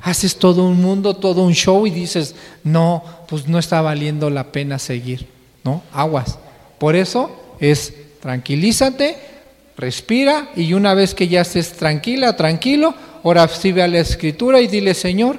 haces 0.00 0.34
todo 0.40 0.64
un 0.64 0.82
mundo, 0.82 1.14
todo 1.14 1.44
un 1.44 1.52
show 1.52 1.86
y 1.86 1.90
dices, 1.90 2.34
no, 2.64 3.04
pues 3.28 3.46
no 3.46 3.60
está 3.60 3.80
valiendo 3.80 4.28
la 4.28 4.50
pena 4.50 4.76
seguir, 4.80 5.28
¿no? 5.62 5.84
Aguas. 5.92 6.40
Por 6.78 6.96
eso 6.96 7.30
es 7.60 7.94
tranquilízate, 8.20 9.18
respira 9.76 10.48
y 10.56 10.72
una 10.72 10.94
vez 10.94 11.14
que 11.14 11.28
ya 11.28 11.42
estés 11.42 11.74
tranquila, 11.74 12.34
tranquilo, 12.34 12.92
ahora 13.22 13.46
sí 13.46 13.70
ve 13.70 13.84
a 13.84 13.86
la 13.86 14.00
escritura 14.00 14.60
y 14.60 14.66
dile, 14.66 14.94
Señor, 14.94 15.38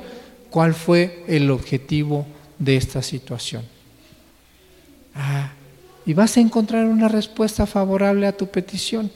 ¿cuál 0.49 0.73
fue 0.73 1.25
el 1.27 1.51
objetivo 1.51 2.25
de 2.60 2.78
esta 2.78 3.02
situación? 3.02 3.63
Ah, 5.15 5.52
y 6.06 6.13
vas 6.13 6.38
a 6.38 6.39
encontrar 6.39 6.86
una 6.86 7.08
respuesta 7.08 7.65
favorable 7.65 8.28
a 8.28 8.36
tu 8.36 8.48
petición. 8.48 9.12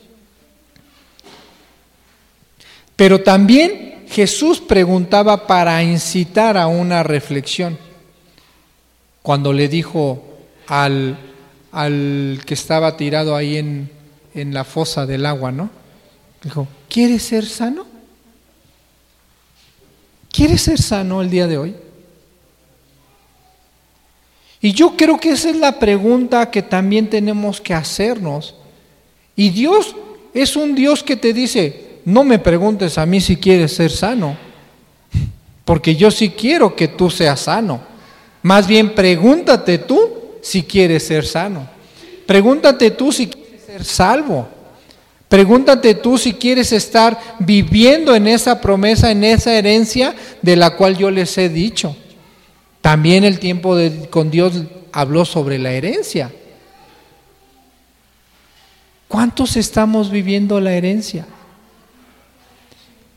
Pero 2.96 3.22
también 3.22 4.04
Jesús 4.10 4.60
preguntaba 4.60 5.48
para 5.48 5.82
incitar 5.84 6.58
a 6.58 6.68
una 6.68 7.02
reflexión. 7.02 7.78
Cuando 9.22 9.54
le 9.54 9.68
dijo 9.68 10.24
al, 10.68 11.18
al 11.72 12.42
que 12.46 12.54
estaba 12.54 12.98
tirado 12.98 13.36
ahí 13.36 13.58
en, 13.58 13.90
en 14.34 14.54
la 14.54 14.64
fosa 14.64 15.06
del 15.06 15.26
agua, 15.26 15.52
¿no? 15.52 15.70
Dijo, 16.44 16.68
¿quieres 16.90 17.24
ser 17.24 17.46
sano? 17.46 17.86
¿Quieres 20.32 20.62
ser 20.62 20.82
sano 20.82 21.22
el 21.22 21.30
día 21.30 21.48
de 21.48 21.58
hoy? 21.58 21.76
Y 24.62 24.74
yo 24.74 24.96
creo 24.96 25.20
que 25.20 25.32
esa 25.32 25.50
es 25.50 25.56
la 25.56 25.80
pregunta 25.80 26.52
que 26.52 26.62
también 26.62 27.10
tenemos 27.10 27.60
que 27.60 27.74
hacernos. 27.74 28.56
Y 29.36 29.50
Dios 29.50 29.96
es 30.34 30.56
un 30.56 30.76
Dios 30.76 31.04
que 31.04 31.16
te 31.16 31.34
dice, 31.34 31.98
no 32.06 32.24
me 32.24 32.38
preguntes 32.38 32.98
a 32.98 33.06
mí 33.06 33.20
si 33.20 33.38
quieres 33.38 33.74
ser 33.74 33.90
sano, 33.90 34.38
porque 35.66 35.96
yo 35.96 36.12
sí 36.12 36.30
quiero 36.30 36.76
que 36.76 36.88
tú 36.88 37.10
seas 37.10 37.42
sano. 37.42 37.82
Más 38.44 38.68
bien 38.68 38.94
pregúntate 38.94 39.80
tú 39.80 40.00
si 40.42 40.64
quieres 40.64 41.04
ser 41.04 41.26
sano. 41.26 41.68
Pregúntate 42.26 42.92
tú 42.92 43.12
si 43.12 43.30
ser 43.66 43.84
salvo. 43.84 44.48
Pregúntate 45.28 45.96
tú 45.96 46.18
si 46.18 46.34
quieres 46.34 46.72
estar 46.72 47.18
viviendo 47.40 48.14
en 48.14 48.28
esa 48.28 48.60
promesa, 48.60 49.12
en 49.12 49.24
esa 49.24 49.54
herencia 49.54 50.14
de 50.42 50.56
la 50.56 50.76
cual 50.76 50.98
yo 50.98 51.10
les 51.10 51.38
he 51.38 51.48
dicho. 51.48 51.96
También 52.82 53.24
el 53.24 53.40
tiempo 53.40 53.78
con 54.10 54.32
Dios 54.32 54.64
habló 54.92 55.24
sobre 55.26 55.60
la 55.60 55.72
herencia. 55.72 56.32
¿Cuántos 59.08 59.56
estamos 59.58 60.10
viviendo 60.10 60.60
la 60.60 60.74
herencia? 60.74 61.26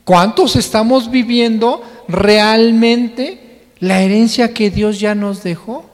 ¿Cuántos 0.04 0.56
estamos 0.56 1.10
viviendo 1.10 1.82
realmente 2.08 3.62
la 3.78 4.02
herencia 4.02 4.52
que 4.52 4.70
Dios 4.70 5.00
ya 5.00 5.14
nos 5.14 5.42
dejó? 5.42 5.88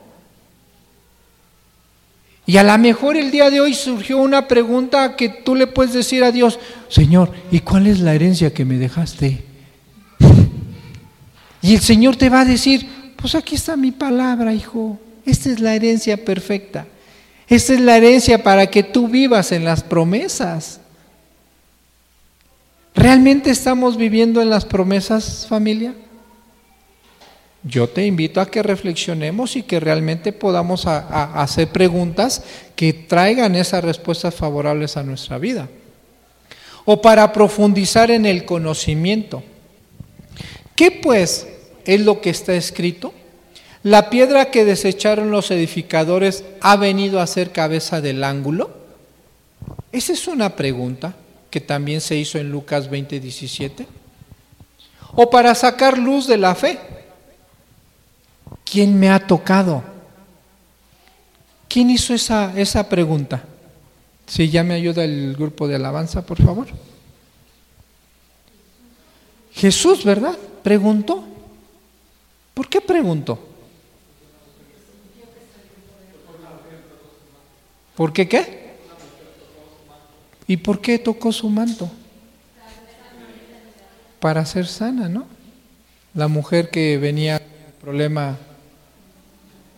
Y 2.47 2.57
a 2.57 2.65
lo 2.65 2.77
mejor 2.79 3.17
el 3.17 3.31
día 3.31 3.49
de 3.51 3.61
hoy 3.61 3.75
surgió 3.75 4.19
una 4.19 4.49
pregunta 4.49 5.15
que 5.15 5.29
tú 5.29 5.55
le 5.55 5.69
puedes 5.69 5.93
decir 5.93 6.25
a 6.25 6.33
Dios, 6.33 6.59
Señor, 6.89 7.31
¿y 7.53 7.61
cuál 7.61 7.87
es 7.87 8.01
la 8.01 8.13
herencia 8.13 8.53
que 8.53 8.65
me 8.65 8.77
dejaste? 8.77 9.45
Y 11.63 11.75
el 11.75 11.81
Señor 11.83 12.17
te 12.17 12.31
va 12.31 12.41
a 12.41 12.45
decir, 12.47 12.89
pues 13.21 13.35
aquí 13.35 13.55
está 13.55 13.77
mi 13.77 13.93
palabra, 13.93 14.55
hijo. 14.55 14.99
Esta 15.27 15.51
es 15.51 15.61
la 15.61 15.75
herencia 15.75 16.25
perfecta. 16.25 16.87
Esta 17.49 17.75
es 17.75 17.81
la 17.81 17.97
herencia 17.97 18.43
para 18.43 18.69
que 18.69 18.83
tú 18.83 19.09
vivas 19.09 19.53
en 19.53 19.65
las 19.65 19.83
promesas. 19.83 20.81
¿Realmente 22.95 23.51
estamos 23.51 23.97
viviendo 23.97 24.41
en 24.41 24.51
las 24.51 24.65
promesas, 24.65 25.47
familia? 25.49 25.95
Yo 27.63 27.89
te 27.89 28.07
invito 28.07 28.41
a 28.41 28.47
que 28.51 28.63
reflexionemos 28.63 29.57
y 29.57 29.63
que 29.63 29.81
realmente 29.81 30.33
podamos 30.33 30.87
hacer 30.87 31.69
preguntas 31.69 32.43
que 32.75 32.93
traigan 32.93 33.55
esas 33.55 33.85
respuestas 33.85 34.35
favorables 34.35 34.97
a 34.97 35.03
nuestra 35.03 35.37
vida. 35.37 35.69
O 36.87 37.03
para 37.03 37.33
profundizar 37.33 38.11
en 38.11 38.25
el 38.25 38.47
conocimiento. 38.47 39.43
¿Qué 40.75 40.91
pues 40.91 41.47
es 41.91 42.03
lo 42.03 42.21
que 42.21 42.31
está 42.31 42.55
escrito? 42.55 43.13
¿La 43.83 44.11
piedra 44.11 44.53
que 44.53 44.65
desecharon 44.65 45.33
los 45.33 45.51
edificadores 45.51 46.45
ha 46.61 46.77
venido 46.77 47.19
a 47.19 47.27
ser 47.27 47.51
cabeza 47.51 48.01
del 48.01 48.23
ángulo? 48.23 48.71
Esa 49.91 50.13
es 50.13 50.29
una 50.29 50.55
pregunta 50.55 51.17
que 51.51 51.61
también 51.61 52.01
se 52.01 52.15
hizo 52.15 52.39
en 52.39 52.53
Lucas 52.53 52.89
20, 52.89 53.19
17. 53.19 53.87
O 55.17 55.31
para 55.31 55.53
sacar 55.57 55.99
luz 55.99 56.29
de 56.29 56.37
la 56.37 56.55
fe. 56.55 56.79
¿Quién 58.65 58.97
me 58.97 59.11
ha 59.11 59.27
tocado? 59.27 59.83
¿Quién 61.69 61.91
hizo 61.91 62.15
esa, 62.15 62.53
esa 62.57 62.89
pregunta? 62.89 63.43
Si 64.29 64.49
ya 64.49 64.63
me 64.63 64.75
ayuda 64.75 65.03
el 65.03 65.35
grupo 65.35 65.67
de 65.67 65.75
alabanza, 65.75 66.25
por 66.25 66.41
favor. 66.41 66.69
Jesús, 69.55 70.05
¿verdad? 70.05 70.39
Preguntó. 70.63 71.25
¿Por 72.61 72.69
qué 72.69 72.83
preguntó? 72.83 73.39
¿Por 77.97 78.13
qué 78.13 78.29
qué? 78.29 78.75
¿Y 80.47 80.59
por 80.59 80.79
qué 80.83 80.99
tocó 80.99 81.33
su 81.33 81.49
manto? 81.49 81.91
Para 84.21 84.45
ser 84.45 84.67
sana, 84.67 85.09
¿no? 85.09 85.25
La 86.13 86.29
mujer 86.29 86.69
que 86.69 86.99
venía 86.99 87.41
problema 87.81 88.37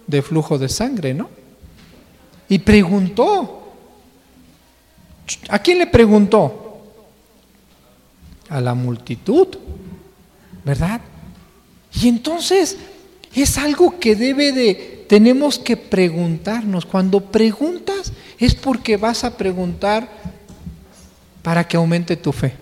de 0.09 0.21
flujo 0.21 0.59
de 0.59 0.69
sangre, 0.69 1.15
¿no? 1.15 1.31
Y 2.49 2.59
preguntó. 2.59 3.77
¿A 5.51 5.61
quién 5.61 5.79
le 5.79 5.87
preguntó? 5.87 6.83
A 8.49 8.61
la 8.61 8.75
multitud, 8.75 9.57
¿verdad? 10.65 11.01
Y 12.01 12.09
entonces 12.09 12.77
es 13.35 13.59
algo 13.59 13.99
que 13.99 14.17
debe 14.17 14.53
de, 14.53 15.05
tenemos 15.09 15.59
que 15.59 15.77
preguntarnos. 15.77 16.87
Cuando 16.87 17.21
preguntas 17.21 18.13
es 18.39 18.55
porque 18.55 18.97
vas 18.97 19.25
a 19.25 19.37
preguntar 19.37 20.09
para 21.43 21.67
que 21.67 21.77
aumente 21.77 22.17
tu 22.17 22.33
fe. 22.33 22.55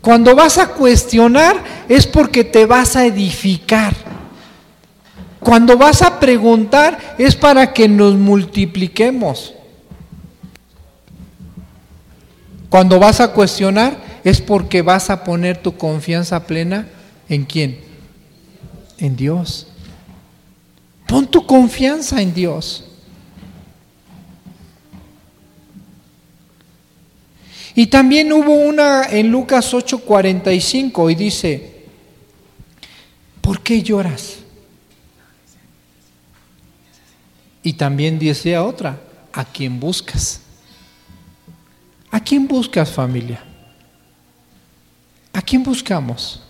Cuando 0.00 0.34
vas 0.34 0.58
a 0.58 0.68
cuestionar 0.68 1.62
es 1.88 2.06
porque 2.06 2.44
te 2.44 2.66
vas 2.66 2.96
a 2.96 3.06
edificar. 3.06 3.94
Cuando 5.40 5.76
vas 5.76 6.02
a 6.02 6.20
preguntar 6.20 7.16
es 7.18 7.34
para 7.34 7.72
que 7.72 7.88
nos 7.88 8.14
multipliquemos. 8.14 9.54
Cuando 12.68 12.98
vas 12.98 13.20
a 13.20 13.32
cuestionar 13.32 13.96
es 14.24 14.40
porque 14.40 14.82
vas 14.82 15.10
a 15.10 15.24
poner 15.24 15.58
tu 15.58 15.76
confianza 15.76 16.46
plena 16.46 16.88
en 17.28 17.44
quién? 17.44 17.78
En 18.98 19.16
Dios. 19.16 19.66
Pon 21.06 21.26
tu 21.26 21.46
confianza 21.46 22.20
en 22.20 22.34
Dios. 22.34 22.84
Y 27.74 27.86
también 27.86 28.32
hubo 28.32 28.54
una 28.54 29.04
en 29.04 29.30
Lucas 29.30 29.72
8:45 29.72 31.12
y 31.12 31.14
dice, 31.14 31.84
¿por 33.40 33.60
qué 33.60 33.82
lloras? 33.82 34.38
Y 37.62 37.74
también 37.74 38.18
dice 38.18 38.56
a 38.56 38.64
otra, 38.64 39.00
¿a 39.32 39.44
quién 39.44 39.78
buscas? 39.78 40.40
¿A 42.10 42.18
quién 42.18 42.48
buscas 42.48 42.90
familia? 42.90 43.44
¿A 45.32 45.42
quién 45.42 45.62
buscamos? 45.62 46.42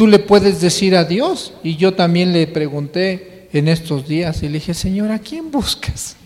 Tú 0.00 0.06
le 0.06 0.18
puedes 0.18 0.62
decir 0.62 0.96
a 0.96 1.04
Dios, 1.04 1.52
y 1.62 1.76
yo 1.76 1.92
también 1.92 2.32
le 2.32 2.46
pregunté 2.46 3.50
en 3.52 3.68
estos 3.68 4.08
días 4.08 4.42
y 4.42 4.46
le 4.46 4.54
dije, 4.54 4.72
Señor, 4.72 5.10
¿a 5.10 5.18
quién 5.18 5.50
buscas? 5.50 6.16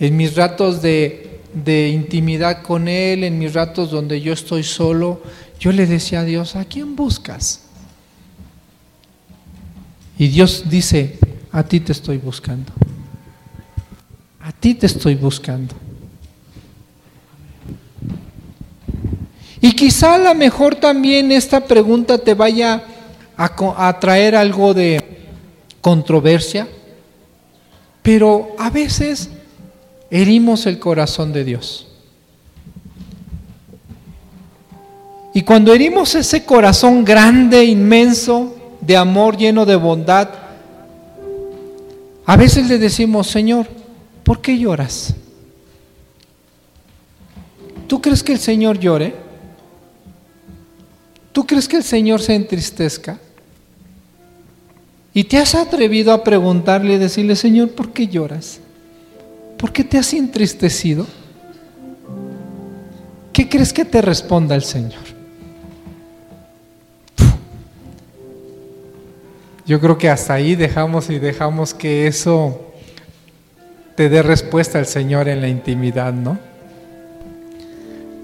En 0.00 0.16
mis 0.16 0.34
ratos 0.34 0.80
de, 0.80 1.40
de 1.52 1.90
intimidad 1.90 2.62
con 2.62 2.88
Él, 2.88 3.24
en 3.24 3.38
mis 3.38 3.52
ratos 3.52 3.90
donde 3.90 4.22
yo 4.22 4.32
estoy 4.32 4.62
solo, 4.62 5.22
yo 5.60 5.70
le 5.70 5.86
decía 5.86 6.20
a 6.20 6.24
Dios, 6.24 6.56
¿a 6.56 6.64
quién 6.64 6.96
buscas? 6.96 7.64
Y 10.18 10.28
Dios 10.28 10.70
dice, 10.70 11.18
a 11.50 11.62
ti 11.62 11.78
te 11.80 11.92
estoy 11.92 12.16
buscando. 12.16 12.72
A 14.40 14.50
ti 14.52 14.72
te 14.72 14.86
estoy 14.86 15.14
buscando. 15.14 15.74
Y 19.64 19.76
quizá 19.76 20.16
a 20.16 20.18
lo 20.18 20.34
mejor 20.34 20.74
también 20.74 21.30
esta 21.30 21.64
pregunta 21.64 22.18
te 22.18 22.34
vaya 22.34 22.82
a, 23.36 23.88
a, 23.88 24.00
traer 24.00 24.34
algo 24.34 24.74
de 24.74 25.00
controversia, 25.80 26.66
pero 28.02 28.56
a 28.58 28.70
veces 28.70 29.30
herimos 30.10 30.66
el 30.66 30.80
corazón 30.80 31.32
de 31.32 31.44
Dios. 31.44 31.86
Y 35.32 35.42
cuando 35.42 35.72
herimos 35.72 36.12
ese 36.16 36.44
corazón 36.44 37.04
grande, 37.04 37.64
inmenso, 37.64 38.56
de 38.80 38.96
amor, 38.96 39.36
lleno 39.36 39.64
de 39.64 39.76
bondad, 39.76 40.28
a 42.26 42.36
veces 42.36 42.66
le 42.66 42.78
decimos, 42.78 43.28
Señor, 43.28 43.68
¿por 44.24 44.40
qué 44.40 44.58
lloras? 44.58 45.14
¿Tú 47.86 48.02
crees 48.02 48.24
que 48.24 48.32
el 48.32 48.40
Señor 48.40 48.80
llore? 48.80 49.21
¿Tú 51.32 51.46
crees 51.46 51.66
que 51.66 51.76
el 51.78 51.82
Señor 51.82 52.20
se 52.20 52.34
entristezca? 52.34 53.18
¿Y 55.14 55.24
te 55.24 55.38
has 55.38 55.54
atrevido 55.54 56.12
a 56.12 56.22
preguntarle 56.22 56.94
y 56.94 56.98
decirle, 56.98 57.36
Señor, 57.36 57.70
¿por 57.70 57.92
qué 57.92 58.06
lloras? 58.06 58.60
¿Por 59.58 59.72
qué 59.72 59.84
te 59.84 59.98
has 59.98 60.12
entristecido? 60.12 61.06
¿Qué 63.32 63.48
crees 63.48 63.72
que 63.72 63.84
te 63.84 64.02
responda 64.02 64.54
el 64.54 64.62
Señor? 64.62 65.00
Yo 69.64 69.80
creo 69.80 69.96
que 69.96 70.10
hasta 70.10 70.34
ahí 70.34 70.54
dejamos 70.54 71.08
y 71.08 71.18
dejamos 71.18 71.72
que 71.72 72.06
eso 72.06 72.72
te 73.96 74.08
dé 74.08 74.22
respuesta 74.22 74.78
al 74.78 74.86
Señor 74.86 75.28
en 75.28 75.40
la 75.40 75.48
intimidad, 75.48 76.12
¿no? 76.12 76.51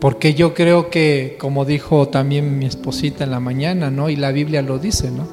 Porque 0.01 0.35
yo 0.35 0.55
creo 0.55 0.91
que, 0.91 1.37
como 1.41 1.65
dijo 1.65 2.09
también 2.09 2.59
mi 2.59 2.67
esposita 2.67 3.25
en 3.25 3.31
la 3.31 3.41
mañana, 3.41 3.91
¿no? 3.91 4.11
Y 4.11 4.17
la 4.17 4.31
Biblia 4.31 4.63
lo 4.63 4.79
dice, 4.79 5.11
¿no? 5.11 5.27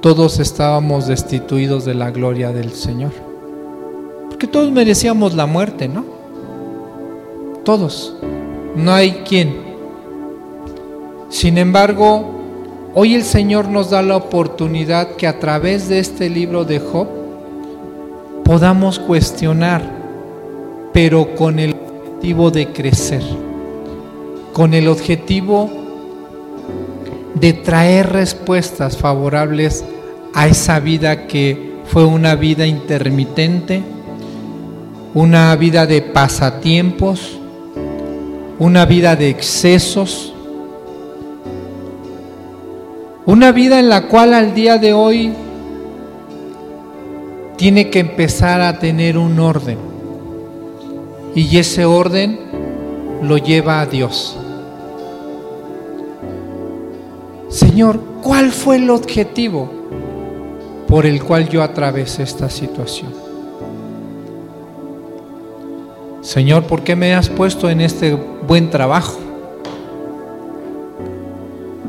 Todos 0.00 0.38
estábamos 0.38 1.06
destituidos 1.06 1.84
de 1.84 1.94
la 1.94 2.10
gloria 2.10 2.52
del 2.52 2.72
Señor. 2.72 3.12
Porque 4.28 4.46
todos 4.46 4.70
merecíamos 4.70 5.34
la 5.34 5.46
muerte, 5.46 5.88
¿no? 5.88 6.04
Todos. 7.64 8.16
No 8.76 8.92
hay 8.92 9.22
quien. 9.26 9.56
Sin 11.30 11.56
embargo, 11.58 12.36
Hoy 12.98 13.14
el 13.14 13.24
Señor 13.24 13.68
nos 13.68 13.90
da 13.90 14.00
la 14.00 14.16
oportunidad 14.16 15.16
que 15.16 15.26
a 15.26 15.38
través 15.38 15.86
de 15.86 15.98
este 15.98 16.30
libro 16.30 16.64
de 16.64 16.78
Job 16.78 17.06
podamos 18.42 18.98
cuestionar, 18.98 19.82
pero 20.94 21.34
con 21.34 21.58
el 21.58 21.74
objetivo 21.74 22.50
de 22.50 22.72
crecer, 22.72 23.20
con 24.56 24.72
el 24.72 24.88
objetivo 24.88 25.68
de 27.34 27.52
traer 27.52 28.10
respuestas 28.10 28.96
favorables 28.96 29.84
a 30.32 30.48
esa 30.48 30.80
vida 30.80 31.26
que 31.26 31.74
fue 31.84 32.06
una 32.06 32.36
vida 32.36 32.66
intermitente, 32.66 33.82
una 35.12 35.54
vida 35.56 35.84
de 35.84 36.00
pasatiempos, 36.00 37.38
una 38.58 38.86
vida 38.86 39.14
de 39.14 39.28
excesos, 39.28 40.32
una 43.26 43.52
vida 43.52 43.78
en 43.78 43.90
la 43.90 44.08
cual 44.08 44.32
al 44.32 44.54
día 44.54 44.78
de 44.78 44.94
hoy 44.94 45.34
tiene 47.58 47.90
que 47.90 47.98
empezar 47.98 48.62
a 48.62 48.78
tener 48.78 49.18
un 49.18 49.38
orden. 49.38 49.76
Y 51.34 51.58
ese 51.58 51.84
orden 51.84 52.40
lo 53.20 53.36
lleva 53.36 53.82
a 53.82 53.86
Dios. 53.86 54.38
Señor, 57.56 57.98
¿cuál 58.22 58.52
fue 58.52 58.76
el 58.76 58.90
objetivo 58.90 59.70
por 60.86 61.06
el 61.06 61.24
cual 61.24 61.48
yo 61.48 61.62
atravesé 61.62 62.22
esta 62.22 62.50
situación? 62.50 63.14
Señor, 66.20 66.64
¿por 66.64 66.84
qué 66.84 66.94
me 66.94 67.14
has 67.14 67.30
puesto 67.30 67.70
en 67.70 67.80
este 67.80 68.12
buen 68.12 68.68
trabajo? 68.68 69.18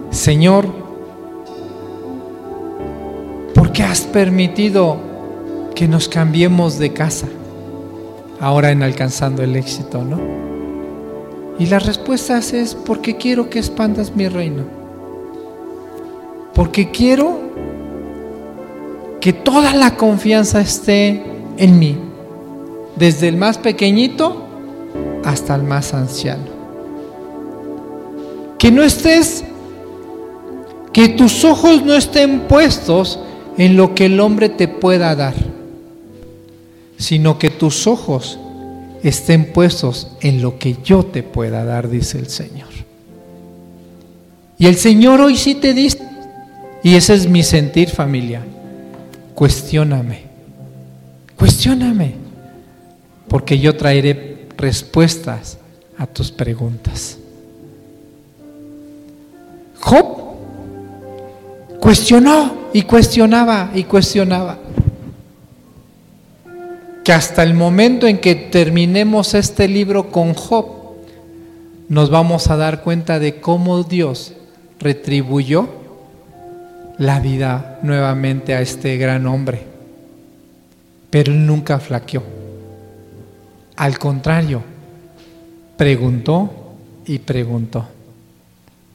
Señor, 0.10 0.68
¿por 3.54 3.74
qué 3.74 3.84
has 3.84 4.04
permitido 4.04 4.96
que 5.76 5.90
nos 5.90 6.08
cambiemos 6.08 6.80
de 6.80 6.94
casa? 6.94 7.28
Ahora 8.40 8.72
en 8.72 8.84
alcanzando 8.84 9.44
el 9.44 9.58
éxito, 9.58 10.02
¿no? 10.02 10.18
Y 11.60 11.66
la 11.66 11.80
respuesta 11.80 12.38
es 12.38 12.74
porque 12.74 13.18
quiero 13.18 13.50
que 13.50 13.60
expandas 13.60 14.16
mi 14.16 14.30
reino. 14.30 14.77
Porque 16.58 16.90
quiero 16.90 17.38
que 19.22 19.32
toda 19.32 19.76
la 19.76 19.96
confianza 19.96 20.60
esté 20.60 21.22
en 21.56 21.78
mí 21.78 21.96
desde 22.96 23.28
el 23.28 23.38
más 23.38 23.60
pequeñito 23.60 24.42
hasta 25.24 25.54
el 25.54 25.62
más 25.62 25.94
anciano. 25.94 26.58
Que 28.58 28.72
no 28.72 28.82
estés, 28.82 29.44
que 30.92 31.10
tus 31.10 31.46
ojos 31.46 31.86
no 31.86 31.94
estén 31.94 32.48
puestos 32.48 33.20
en 33.60 33.78
lo 33.78 33.94
que 33.94 34.08
el 34.08 34.20
hombre 34.20 34.50
te 34.50 34.68
pueda 34.68 35.16
dar, 35.16 35.36
sino 36.98 37.38
que 37.38 37.52
tus 37.52 37.86
ojos 37.86 38.40
estén 39.04 39.54
puestos 39.54 40.08
en 40.22 40.42
lo 40.42 40.58
que 40.58 40.78
yo 40.84 41.06
te 41.06 41.22
pueda 41.22 41.64
dar, 41.64 41.88
dice 41.88 42.18
el 42.18 42.30
Señor. 42.30 42.70
Y 44.58 44.66
el 44.66 44.76
Señor 44.76 45.22
hoy 45.22 45.38
sí 45.38 45.54
te 45.54 45.76
dice, 45.76 45.97
y 46.88 46.96
ese 46.96 47.16
es 47.16 47.28
mi 47.28 47.44
sentir 47.44 47.90
familia, 47.90 48.42
cuestióname, 49.36 50.22
cuestióname 51.36 52.14
porque 53.28 53.60
yo 53.60 53.76
traeré 53.76 54.48
respuestas 54.56 55.58
a 55.98 56.08
tus 56.08 56.32
preguntas. 56.32 57.18
Job 59.82 60.38
cuestionó 61.82 62.70
y 62.72 62.84
cuestionaba 62.84 63.70
y 63.76 63.84
cuestionaba. 63.84 64.58
Que 67.04 67.12
hasta 67.12 67.44
el 67.44 67.54
momento 67.54 68.08
en 68.08 68.18
que 68.18 68.34
terminemos 68.34 69.34
este 69.34 69.68
libro 69.68 70.10
con 70.10 70.34
Job, 70.34 70.68
nos 71.90 72.10
vamos 72.10 72.50
a 72.50 72.56
dar 72.56 72.82
cuenta 72.82 73.20
de 73.20 73.42
cómo 73.42 73.84
Dios 73.84 74.32
retribuyó 74.80 75.86
la 76.98 77.20
vida 77.20 77.80
nuevamente 77.84 78.56
a 78.56 78.62
este 78.62 78.98
gran 78.98 79.28
hombre. 79.28 79.62
Pero 81.10 81.32
él 81.32 81.46
nunca 81.46 81.80
flaqueó. 81.80 82.24
Al 83.76 84.00
contrario, 84.00 84.62
preguntó 85.78 86.74
y 87.06 87.20
preguntó. 87.20 87.88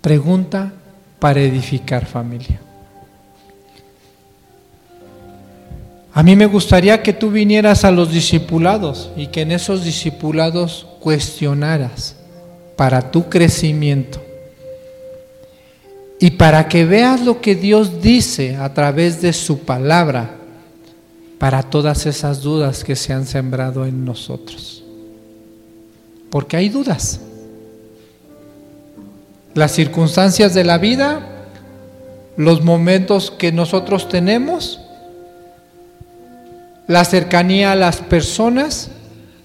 Pregunta 0.00 0.72
para 1.18 1.40
edificar 1.40 2.04
familia. 2.04 2.60
A 6.14 6.22
mí 6.22 6.36
me 6.36 6.46
gustaría 6.46 7.02
que 7.02 7.14
tú 7.14 7.30
vinieras 7.30 7.84
a 7.84 7.90
los 7.90 8.12
discipulados 8.12 9.10
y 9.16 9.28
que 9.28 9.42
en 9.42 9.52
esos 9.52 9.84
discipulados 9.84 10.86
cuestionaras 11.00 12.16
para 12.76 13.10
tu 13.10 13.30
crecimiento 13.30 14.20
y 16.22 16.30
para 16.30 16.68
que 16.68 16.84
veas 16.84 17.20
lo 17.22 17.40
que 17.40 17.56
Dios 17.56 18.00
dice 18.00 18.54
a 18.54 18.72
través 18.72 19.20
de 19.20 19.32
su 19.32 19.58
palabra 19.58 20.36
para 21.36 21.64
todas 21.64 22.06
esas 22.06 22.42
dudas 22.42 22.84
que 22.84 22.94
se 22.94 23.12
han 23.12 23.26
sembrado 23.26 23.84
en 23.84 24.04
nosotros. 24.04 24.84
Porque 26.30 26.56
hay 26.56 26.68
dudas. 26.68 27.18
Las 29.54 29.72
circunstancias 29.72 30.54
de 30.54 30.62
la 30.62 30.78
vida, 30.78 31.26
los 32.36 32.62
momentos 32.62 33.32
que 33.32 33.50
nosotros 33.50 34.08
tenemos, 34.08 34.80
la 36.86 37.04
cercanía 37.04 37.72
a 37.72 37.76
las 37.76 37.96
personas, 37.96 38.92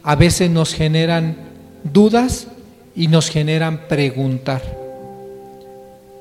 a 0.03 0.15
veces 0.15 0.51
nos 0.51 0.75
generan 0.75 1.37
dudas 1.83 2.45
y 2.95 3.07
nos 3.07 3.31
generan 3.31 3.87
preguntar. 3.87 4.61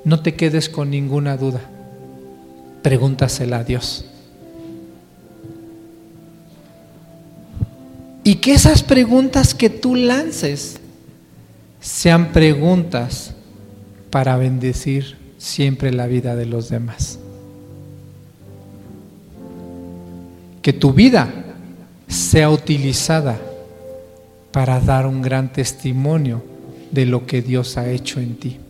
No 0.06 0.20
te 0.20 0.36
quedes 0.36 0.68
con 0.68 0.90
ninguna 0.90 1.36
duda. 1.36 1.60
Pregúntasela 2.82 3.58
a 3.58 3.64
Dios. 3.64 4.04
Y 8.22 8.36
que 8.36 8.54
esas 8.54 8.84
preguntas 8.84 9.52
que 9.52 9.68
tú 9.68 9.96
lances 9.96 10.78
sean 11.80 12.30
preguntas 12.30 13.34
para 14.10 14.36
bendecir 14.36 15.16
siempre 15.38 15.92
la 15.92 16.06
vida 16.06 16.36
de 16.36 16.46
los 16.46 16.68
demás. 16.68 17.18
Que 20.62 20.72
tu 20.72 20.92
vida 20.92 21.34
sea 22.06 22.48
utilizada 22.50 23.40
para 24.52 24.78
dar 24.78 25.08
un 25.08 25.20
gran 25.20 25.52
testimonio 25.52 26.44
de 26.92 27.06
lo 27.06 27.26
que 27.26 27.42
Dios 27.42 27.76
ha 27.76 27.90
hecho 27.90 28.20
en 28.20 28.36
ti. 28.36 28.60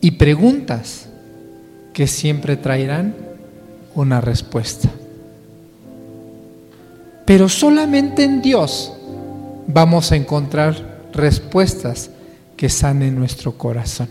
Y 0.00 0.12
preguntas 0.12 1.06
que 1.92 2.06
siempre 2.06 2.56
traerán 2.56 3.14
una 3.94 4.20
respuesta. 4.20 4.88
Pero 7.26 7.48
solamente 7.48 8.24
en 8.24 8.42
Dios 8.42 8.92
vamos 9.66 10.10
a 10.12 10.16
encontrar 10.16 11.00
respuestas 11.12 12.10
que 12.56 12.68
sanen 12.68 13.18
nuestro 13.18 13.56
corazón. 13.56 14.08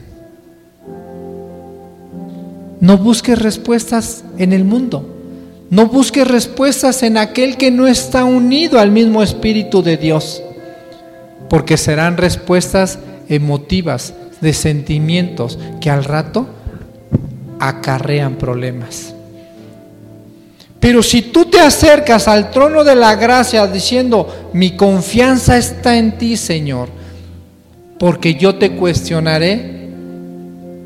No 2.79 2.97
busques 2.97 3.37
respuestas 3.37 4.23
en 4.37 4.53
el 4.53 4.63
mundo. 4.63 5.17
No 5.69 5.87
busques 5.87 6.27
respuestas 6.27 7.03
en 7.03 7.17
aquel 7.17 7.57
que 7.57 7.71
no 7.71 7.87
está 7.87 8.23
unido 8.23 8.79
al 8.79 8.91
mismo 8.91 9.21
Espíritu 9.21 9.83
de 9.83 9.97
Dios. 9.97 10.41
Porque 11.49 11.77
serán 11.77 12.17
respuestas 12.17 12.99
emotivas, 13.27 14.13
de 14.41 14.53
sentimientos 14.53 15.59
que 15.81 15.89
al 15.89 16.03
rato 16.03 16.47
acarrean 17.59 18.35
problemas. 18.35 19.13
Pero 20.79 21.03
si 21.03 21.23
tú 21.23 21.45
te 21.45 21.59
acercas 21.59 22.27
al 22.27 22.51
trono 22.51 22.83
de 22.83 22.95
la 22.95 23.15
gracia 23.15 23.67
diciendo, 23.67 24.49
mi 24.53 24.77
confianza 24.77 25.57
está 25.57 25.97
en 25.97 26.17
ti, 26.17 26.37
Señor, 26.37 26.87
porque 27.99 28.35
yo 28.35 28.55
te 28.55 28.71
cuestionaré 28.71 29.89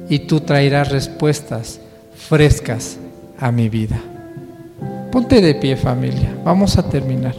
y 0.09 0.19
tú 0.19 0.41
traerás 0.41 0.89
respuestas 0.89 1.79
frescas 2.27 2.97
a 3.39 3.51
mi 3.51 3.69
vida. 3.69 4.01
Ponte 5.11 5.41
de 5.41 5.53
pie 5.53 5.75
familia, 5.75 6.35
vamos 6.43 6.77
a 6.77 6.89
terminar. 6.89 7.35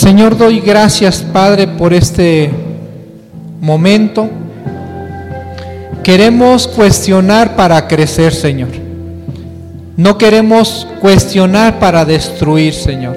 Señor, 0.00 0.38
doy 0.38 0.60
gracias, 0.60 1.20
Padre, 1.20 1.68
por 1.68 1.92
este 1.92 2.50
momento. 3.60 4.30
Queremos 6.02 6.66
cuestionar 6.66 7.54
para 7.54 7.86
crecer, 7.86 8.32
Señor. 8.32 8.70
No 9.98 10.16
queremos 10.16 10.88
cuestionar 11.02 11.78
para 11.78 12.06
destruir, 12.06 12.72
Señor. 12.72 13.14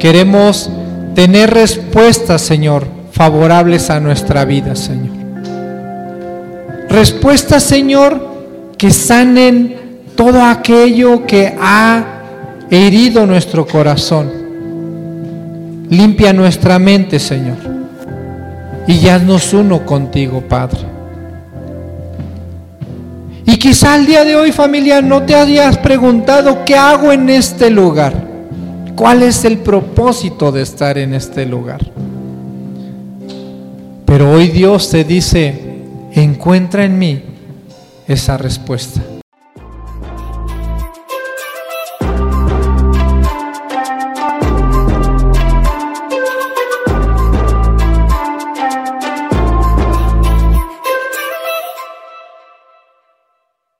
Queremos 0.00 0.68
tener 1.14 1.50
respuestas, 1.50 2.42
Señor, 2.42 2.84
favorables 3.12 3.88
a 3.88 4.00
nuestra 4.00 4.44
vida, 4.44 4.74
Señor. 4.74 5.14
Respuestas, 6.88 7.62
Señor, 7.62 8.20
que 8.76 8.90
sanen 8.90 9.76
todo 10.16 10.42
aquello 10.42 11.24
que 11.24 11.56
ha 11.56 12.04
herido 12.68 13.26
nuestro 13.28 13.64
corazón. 13.64 14.41
Limpia 15.92 16.32
nuestra 16.32 16.78
mente, 16.78 17.18
Señor. 17.18 17.58
Y 18.86 19.00
ya 19.00 19.18
nos 19.18 19.52
uno 19.52 19.84
contigo, 19.84 20.40
Padre. 20.40 20.78
Y 23.44 23.58
quizá 23.58 23.96
el 23.96 24.06
día 24.06 24.24
de 24.24 24.34
hoy, 24.34 24.52
familia, 24.52 25.02
no 25.02 25.22
te 25.24 25.34
hayas 25.34 25.76
preguntado 25.76 26.64
qué 26.64 26.76
hago 26.76 27.12
en 27.12 27.28
este 27.28 27.68
lugar. 27.68 28.14
¿Cuál 28.96 29.22
es 29.22 29.44
el 29.44 29.58
propósito 29.58 30.50
de 30.50 30.62
estar 30.62 30.96
en 30.96 31.12
este 31.12 31.44
lugar? 31.44 31.82
Pero 34.06 34.30
hoy 34.32 34.48
Dios 34.48 34.88
te 34.88 35.04
dice, 35.04 35.82
encuentra 36.14 36.86
en 36.86 36.98
mí 36.98 37.22
esa 38.08 38.38
respuesta. 38.38 39.02